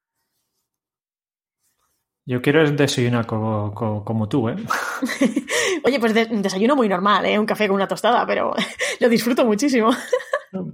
[2.27, 4.55] Yo quiero desayunar como, tú, ¿eh?
[5.85, 7.39] Oye, pues desayuno muy normal, ¿eh?
[7.39, 8.53] Un café con una tostada, pero
[8.99, 9.91] lo disfruto muchísimo.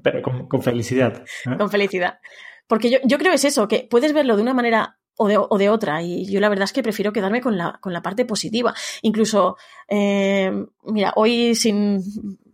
[0.01, 1.24] pero con, felicidad.
[1.45, 1.56] ¿eh?
[1.56, 2.18] Con felicidad.
[2.66, 5.38] Porque yo, yo creo que es eso, que puedes verlo de una manera o de,
[5.38, 6.01] o de, otra.
[6.01, 8.74] Y yo la verdad es que prefiero quedarme con la, con la parte positiva.
[9.04, 9.56] Incluso,
[9.88, 10.51] eh,
[10.86, 12.01] mira, hoy sin,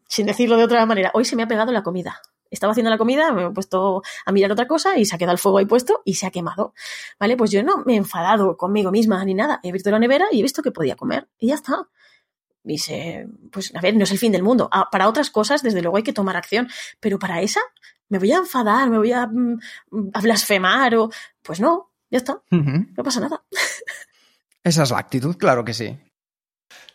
[0.10, 2.20] sin decirlo de otra manera, hoy se me ha pegado la comida.
[2.52, 5.34] Estaba haciendo la comida, me he puesto a mirar otra cosa y se ha quedado
[5.34, 6.74] el fuego ahí puesto y se ha quemado.
[7.20, 7.38] ¿Vale?
[7.38, 9.60] Pues yo no me he enfadado conmigo misma ni nada.
[9.64, 11.88] He abierto la nevera y he visto que podía comer y ya está.
[12.64, 14.68] Dice, pues a ver, no es el fin del mundo.
[14.72, 16.68] Ah, para otras cosas, desde luego hay que tomar acción,
[17.00, 17.62] pero para esa,
[18.10, 19.24] me voy a enfadar, me voy a,
[20.14, 21.10] a blasfemar o...
[21.42, 22.34] Pues no, ya está.
[22.52, 22.94] Uh -huh.
[22.98, 23.44] No pasa nada.
[24.64, 25.98] Esa es la actitud, claro que sí.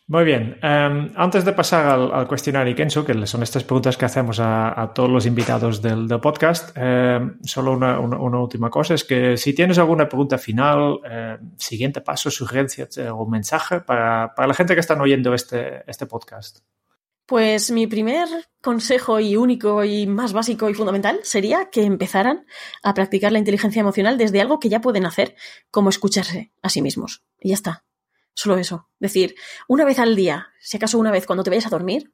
[0.06, 0.58] Muy bien.
[0.62, 4.92] Um, antes de pasar al, al, cuestionario Kenzo, que son estas preguntas que hacemos a,
[4.94, 10.06] todos los invitados del, podcast, eh, solo una, última cosa es que si tienes alguna
[10.06, 15.32] pregunta final, eh, siguiente paso, sugerencia o mensaje para, para, la gente que están oyendo
[15.32, 16.58] este, este podcast.
[17.24, 18.28] Pues mi primer
[18.60, 22.44] consejo y único y más básico y fundamental sería que empezaran
[22.82, 25.34] a practicar la inteligencia emocional desde algo que ya pueden hacer,
[25.70, 27.24] como escucharse a sí mismos.
[27.40, 27.84] Y ya está.
[28.34, 28.88] Solo eso.
[28.98, 29.34] Decir,
[29.68, 32.12] una vez al día, si acaso una vez cuando te vayas a dormir,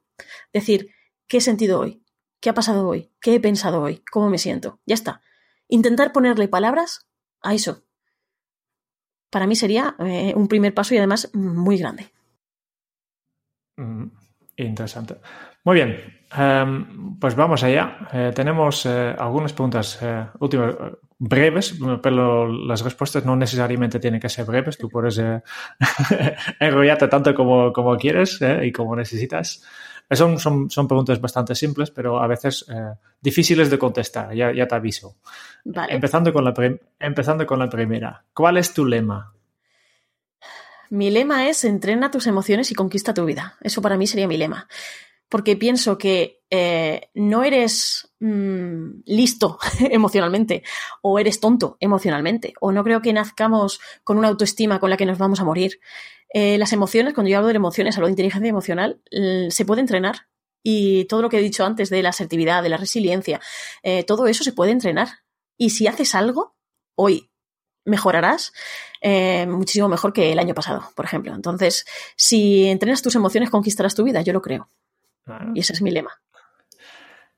[0.53, 0.91] decir,
[1.27, 2.03] ¿qué he sentido hoy?
[2.39, 3.11] ¿Qué ha pasado hoy?
[3.19, 4.03] ¿Qué he pensado hoy?
[4.11, 4.79] ¿Cómo me siento?
[4.85, 5.21] Ya está.
[5.67, 7.07] Intentar ponerle palabras
[7.41, 7.83] a eso.
[9.29, 12.11] Para mí sería eh, un primer paso y además muy grande.
[13.77, 14.07] Mm,
[14.57, 15.17] interesante.
[15.63, 18.09] Muy bien, um, pues vamos allá.
[18.11, 19.99] Eh, tenemos eh, algunas preguntas
[20.39, 20.75] últimas,
[21.23, 24.75] breves, pero las respuestas no necesariamente tienen que ser breves.
[24.75, 25.41] Tú puedes eh,
[26.59, 29.63] enrollarte tanto como, como quieres eh, y como necesitas.
[30.09, 34.67] Son, son, son, preguntas bastante simples, pero a veces eh, difíciles de contestar, ya, ya
[34.67, 35.17] te aviso.
[35.63, 35.93] Vale.
[35.93, 36.53] Empezando, con la
[36.99, 38.25] empezando con la primera.
[38.33, 39.31] ¿Cuál es tu lema?
[40.89, 43.57] Mi lema es entrena tus emociones y conquista tu vida.
[43.61, 44.67] Eso para mí sería mi lema
[45.31, 50.61] porque pienso que eh, no eres mmm, listo emocionalmente
[51.01, 55.05] o eres tonto emocionalmente o no creo que nazcamos con una autoestima con la que
[55.05, 55.79] nos vamos a morir.
[56.33, 59.01] Eh, las emociones, cuando yo hablo de emociones, hablo de inteligencia emocional,
[59.49, 60.27] se puede entrenar
[60.63, 63.39] y todo lo que he dicho antes de la asertividad, de la resiliencia,
[63.83, 65.07] eh, todo eso se puede entrenar.
[65.57, 66.57] Y si haces algo
[66.95, 67.31] hoy,
[67.85, 68.51] mejorarás
[69.47, 71.33] muchísimo mejor que el año pasado, por ejemplo.
[71.33, 71.85] Entonces,
[72.17, 74.69] si entrenas tus emociones, conquistarás tu vida, yo lo creo.
[75.53, 76.11] Y ese es mi lema.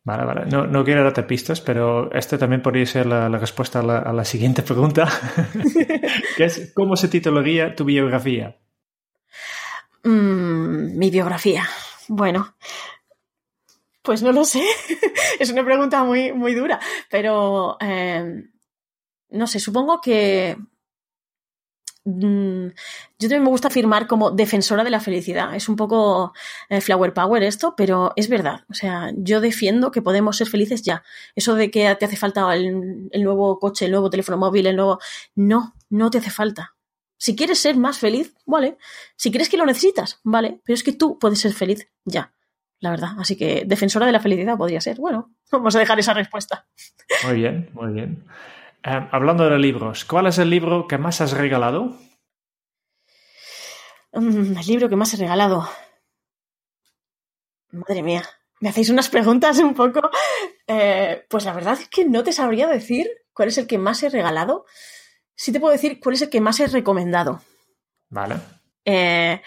[0.05, 0.45] Vale, vale.
[0.47, 3.99] No, no, quiero darte pistas, pero este también podría ser la, la respuesta a la,
[3.99, 5.07] a la, siguiente pregunta,
[6.37, 8.57] que es ¿cómo se titularía tu biografía?
[10.03, 11.63] Mm, mi biografía.
[12.09, 12.55] Bueno,
[14.01, 14.61] pues no lo sé.
[15.39, 16.79] es una pregunta muy, muy dura,
[17.09, 18.43] pero eh,
[19.29, 20.57] no sé, supongo que
[22.05, 25.55] Mm, yo también me gusta afirmar como defensora de la felicidad.
[25.55, 26.33] Es un poco
[26.69, 28.65] eh, flower power esto, pero es verdad.
[28.69, 31.03] O sea, yo defiendo que podemos ser felices ya.
[31.35, 34.99] Eso de que te hace falta el, nuevo coche, el nuevo teléfono móvil, el nuevo...
[35.35, 36.75] No, no te hace falta.
[37.17, 38.77] Si quieres ser más feliz, vale.
[39.15, 40.59] Si crees que lo necesitas, vale.
[40.65, 42.33] Pero es que tú puedes ser feliz ya.
[42.79, 43.11] La verdad.
[43.17, 44.97] Así que defensora de la felicidad podría ser.
[44.97, 46.67] Bueno, vamos a dejar esa respuesta.
[47.25, 48.25] Muy bien, muy bien.
[48.85, 51.95] Eh, hablando de libros, ¿cuál es el libro que más has regalado?
[54.11, 55.67] Mm, el libro que más he regalado.
[57.71, 58.23] Madre mía,
[58.59, 60.01] me hacéis unas preguntas un poco.
[60.67, 64.03] Eh, pues la verdad es que no te sabría decir cuál es el que más
[64.03, 64.65] he regalado.
[65.35, 67.41] Sí te puedo decir cuál es el que más he recomendado.
[68.09, 68.35] Vale.
[68.85, 69.41] Eh,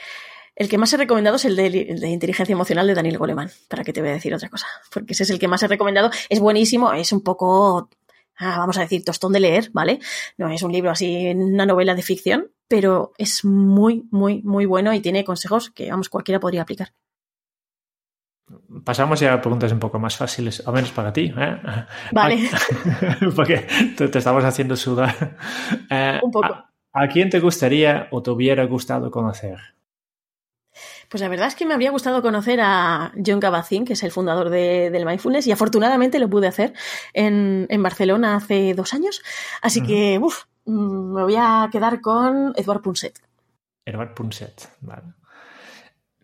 [0.55, 3.51] el que más he recomendado es el de, el de, inteligencia emocional de Daniel Goleman.
[3.69, 4.67] ¿Para qué te voy a decir otra cosa?
[4.93, 6.11] Porque ese es el que más he recomendado.
[6.29, 7.91] Es buenísimo, es un poco
[8.39, 10.01] ah, vamos a decir, tostón de leer, ¿vale?
[10.37, 14.93] No es un libro así, una novela de ficción, pero es muy, muy, muy bueno
[14.95, 16.93] y tiene consejos que, vamos, cualquiera podría aplicar.
[18.85, 21.33] Pasamos ya a preguntas un poco más fáciles, al menos para ti.
[21.37, 21.61] ¿eh?
[22.13, 22.49] Vale.
[23.37, 23.67] Porque
[23.97, 25.37] te, te, estamos haciendo sudar.
[25.91, 26.55] Eh, un poco.
[26.55, 29.76] A, ¿A quién te gustaría o te hubiera gustado conocer?
[31.09, 34.11] Pues la verdad es que me habría gustado conocer a John Kabat-Zinn, que es el
[34.11, 36.73] fundador de, del mindfulness, y afortunadamente lo pude hacer
[37.13, 39.23] en, en Barcelona hace dos años.
[39.63, 39.87] Así uh -huh.
[39.87, 43.21] que, uff, me voy a quedar con Edward Punset.
[43.85, 45.15] Edward Punset, vale.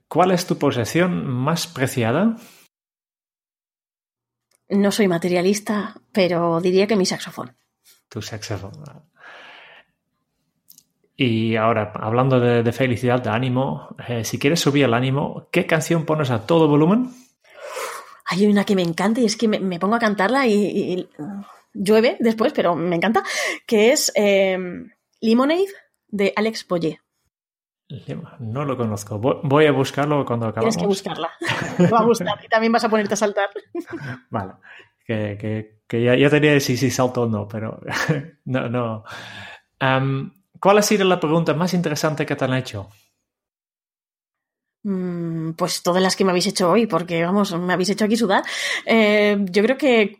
[0.09, 2.37] ¿Cuál es tu posesión más preciada?
[4.68, 7.57] No soy materialista, pero diría que mi saxofón.
[8.09, 8.72] Tu saxofón.
[11.16, 15.66] Y ahora, hablando de, de felicidad, de ánimo, eh, si quieres subir el ánimo, ¿qué
[15.66, 17.10] canción pones a todo volumen?
[18.26, 20.92] Hay una que me encanta y es que me, me pongo a cantarla y, y,
[20.94, 21.08] y,
[21.74, 23.22] llueve después, pero me encanta,
[23.66, 24.58] que es eh,
[25.20, 25.68] Lemonade
[26.08, 26.98] de Alex Boyer.
[28.38, 29.18] No lo conozco.
[29.18, 30.76] Voy a buscarlo cuando acabamos.
[30.76, 31.30] Tienes que buscarla.
[31.92, 33.50] Va a gustar y también vas a ponerte a saltar.
[34.30, 34.54] Vale.
[35.06, 37.80] que, que, ya, ya, tenía si, si salto o no, pero
[38.46, 39.04] no, no.
[40.62, 42.88] ¿Cuál ha sido la pregunta más interesante que te han hecho?
[44.84, 48.16] Mm, pues todas las que me habéis hecho hoy, porque vamos, me habéis hecho aquí
[48.16, 48.44] sudar.
[48.86, 50.18] Eh, yo creo que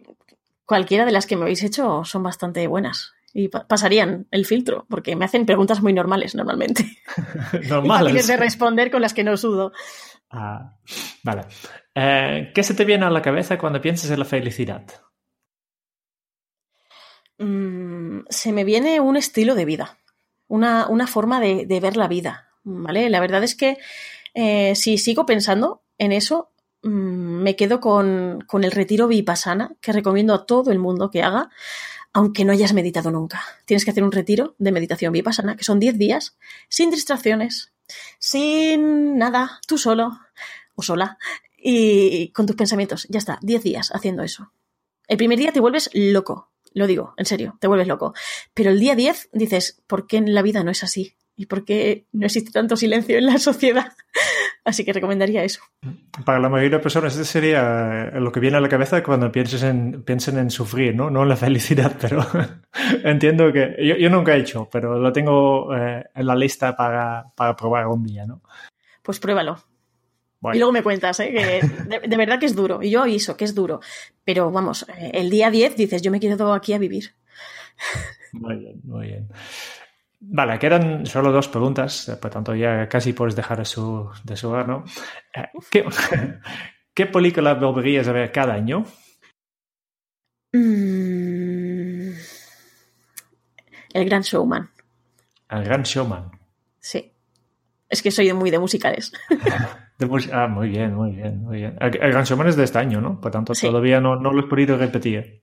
[0.65, 5.15] cualquiera de las que me habéis hecho son bastante buenas y pasarían el filtro, porque
[5.15, 6.99] me hacen preguntas muy normales normalmente.
[7.69, 8.27] normales.
[8.27, 9.73] De responder con las que no sudo.
[10.29, 10.77] Ah,
[11.23, 11.43] vale.
[11.95, 14.83] Eh, ¿Qué se te viene a la cabeza cuando piensas en la felicidad?
[17.39, 19.99] Mm, se me viene un estilo de vida,
[20.53, 22.51] una, una forma de, de, ver la vida.
[22.63, 23.09] ¿vale?
[23.09, 23.79] La verdad es que
[24.35, 26.89] eh, si sigo pensando en eso, mm,
[27.43, 31.49] me quedo con, con el retiro vipassana, que recomiendo a todo el mundo que haga,
[32.13, 33.43] aunque no hayas meditado nunca.
[33.65, 36.37] Tienes que hacer un retiro de meditación vipassana, que son 10 días,
[36.69, 37.73] sin distracciones,
[38.19, 40.21] sin nada, tú solo
[40.75, 41.17] o sola,
[41.57, 43.07] y con tus pensamientos.
[43.09, 44.53] Ya está, 10 días haciendo eso.
[45.09, 48.15] El primer día te vuelves loco, lo digo, en serio, te vuelves loco.
[48.55, 51.17] Pero el día 10 dices, ¿por qué en la vida no es así?
[51.35, 53.93] ¿Y por qué no existe tanto silencio en la sociedad?
[54.65, 55.61] Así que recomendaría eso.
[56.25, 59.63] Para la mayoría de personas, este sería lo que viene a la cabeza cuando pienses
[59.65, 61.11] en, piensen en sufrir, ¿no?
[61.11, 62.25] No en la felicidad, pero
[63.05, 67.57] entiendo que yo, nunca he hecho, pero lo tengo eh, en la lista para, para,
[67.57, 68.43] probar un día, ¿no?
[69.03, 69.59] Pues pruébalo.
[70.53, 71.31] Y luego me cuentas, ¿eh?
[71.31, 72.83] que de, verdad que es duro.
[72.83, 73.81] Y yo aviso que es duro.
[74.25, 77.15] Pero vamos, eh, el día 10 dices, yo me quedo aquí a vivir.
[78.33, 79.29] Muy bien, muy bien.
[80.21, 84.49] Vale, quedan solo dos preguntas, por tanto ya casi puedes dejar de su, de su
[84.49, 84.85] hogar, ¿no?
[85.35, 85.85] Eh, ¿Qué,
[86.95, 88.85] ¿Qué, película volverías a ver cada año?
[90.53, 92.13] Mm,
[93.95, 94.71] el Gran Showman.
[95.51, 96.31] El Gran Showman.
[96.79, 97.13] Sí.
[97.89, 99.13] Es que soy muy de musicales.
[100.33, 101.77] ah, muy bien, muy bien, muy bien.
[101.81, 103.21] El, Gran Showman es de este año, ¿no?
[103.21, 105.43] Por tanto, todavía no, no lo he podido repetir.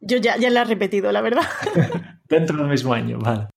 [0.00, 1.42] Yo ya, ya la he repetido, la verdad.
[2.28, 3.48] Dentro del mismo año, vale.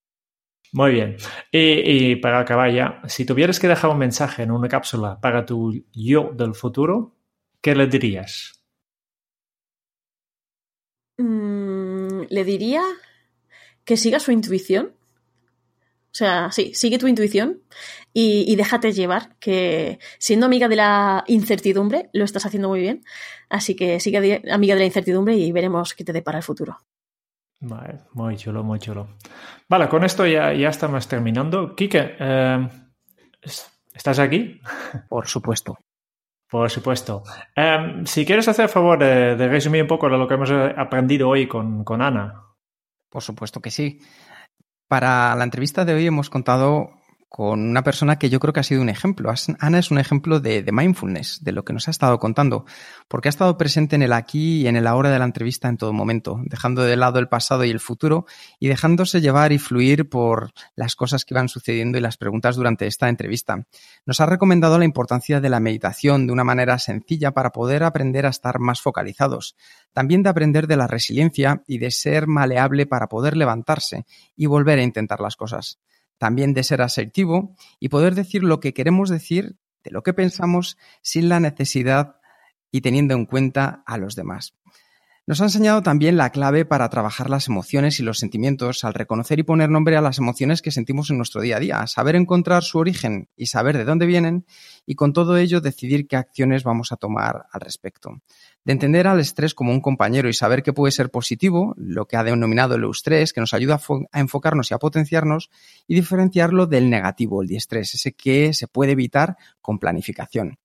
[0.74, 1.18] Muy bien.
[1.52, 5.86] Y, para acabar ya, si tuvieras que dejar un mensaje en una cápsula para tu
[5.92, 7.18] yo del futuro,
[7.62, 8.64] ¿qué le dirías?
[11.18, 12.84] Mm, le diría
[13.84, 14.94] que siga su intuición
[16.12, 17.62] o sea, sí, sigue tu intuición
[18.14, 23.04] y, déjate llevar, que siendo amiga de la incertidumbre, lo estás haciendo muy bien.
[23.50, 26.80] Así que sigue amiga de la incertidumbre y veremos qué te depara el futuro.
[27.62, 29.08] Vale, muy chulo, muy chulo.
[29.70, 31.76] Vale, con esto ya, ya estamos terminando.
[31.76, 32.70] Kike, eh,
[33.94, 34.60] ¿estás aquí?
[35.10, 35.78] Por supuesto.
[36.50, 37.24] Por supuesto.
[37.56, 41.48] Eh, si quieres hacer el favor de, resumir un poco lo que hemos aprendido hoy
[41.48, 42.44] con, con Ana.
[43.10, 44.02] Por supuesto que sí.
[44.92, 46.92] Para la entrevista de hoy hemos contado
[47.32, 49.34] con una persona que yo creo que ha sido un ejemplo.
[49.60, 52.66] Ana es un ejemplo de, mindfulness, de lo que nos ha estado contando,
[53.08, 55.78] porque ha estado presente en el aquí y en el ahora de la entrevista en
[55.78, 58.26] todo momento, dejando de lado el pasado y el futuro
[58.60, 62.86] y dejándose llevar y fluir por las cosas que van sucediendo y las preguntas durante
[62.86, 63.66] esta entrevista.
[64.06, 68.26] Nos ha recomendado la importancia de la meditación de una manera sencilla para poder aprender
[68.26, 69.56] a estar más focalizados,
[69.94, 74.06] también de aprender de la resiliencia y de ser maleable para poder levantarse
[74.36, 75.80] y volver a intentar las cosas
[76.22, 80.78] también de ser asertivo y poder decir lo que queremos decir, de lo que pensamos,
[81.02, 82.18] sin la necesidad
[82.70, 84.54] y teniendo en cuenta a los demás.
[85.26, 89.40] Nos ha enseñado también la clave para trabajar las emociones y los sentimientos al reconocer
[89.40, 92.62] y poner nombre a las emociones que sentimos en nuestro día a día, saber encontrar
[92.62, 94.46] su origen y saber de dónde vienen
[94.86, 98.22] y con todo ello decidir qué acciones vamos a tomar al respecto
[98.64, 102.18] de entender al estrés como un compañero y saber que puede ser positivo, lo que
[102.18, 103.80] ha denominado el eustrés, que nos ayuda
[104.12, 105.50] a, enfocarnos y a potenciarnos,
[105.88, 110.60] y diferenciarlo del negativo, el diestrés, ese que se puede evitar con planificación.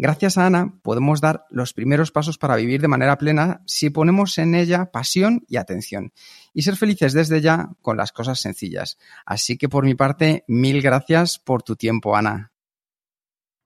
[0.00, 4.38] Gracias a Ana podemos dar los primeros pasos para vivir de manera plena si ponemos
[4.38, 6.12] en ella pasión y atención
[6.54, 8.96] y ser felices desde ya con las cosas sencillas.
[9.26, 12.52] Así que por mi parte, mil gracias por tu tiempo, Ana.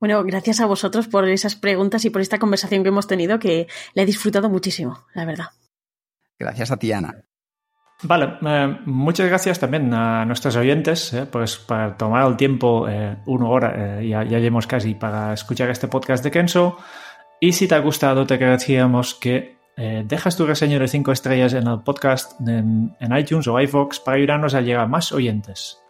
[0.02, 3.68] Bueno, gracias a vosotros por esas preguntas y por esta conversación que hemos tenido, que
[3.94, 5.44] la he disfrutado muchísimo, la verdad.
[6.36, 7.22] Gracias a ti, Ana.
[8.02, 13.16] Vale, eh, muchas gracias también a nuestros oyentes eh, pues para tomar el tiempo, eh,
[13.26, 16.78] una hora, ya, ya llevamos casi, para escuchar este podcast de Kenso.
[17.40, 21.68] Y si te ha gustado, te agradeceríamos que dejas tu reseña de 5 estrellas en
[21.68, 25.81] el podcast en, en iTunes o iVoox para ayudarnos a llegar a más oyentes.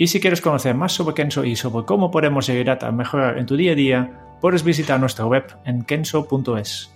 [0.00, 3.44] Y si quieres conocer más sobre Kenso y sobre cómo podemos ayudarte a mejorar en
[3.44, 6.90] tu día a día, puedes visitar nuestra web en kenso.es.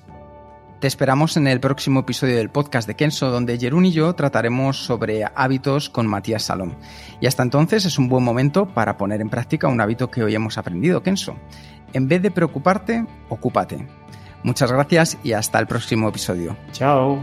[0.80, 4.78] Te esperamos en el próximo episodio del podcast de Kenso, donde Jerún y yo trataremos
[4.78, 6.76] sobre hábitos con Matías Salom.
[7.20, 10.34] Y hasta entonces es un buen momento para poner en práctica un hábito que hoy
[10.34, 11.36] hemos aprendido, Kenso.
[11.92, 13.86] En vez de preocuparte, ocúpate.
[14.42, 16.56] Muchas gracias y hasta el próximo episodio.
[16.72, 17.22] Chao.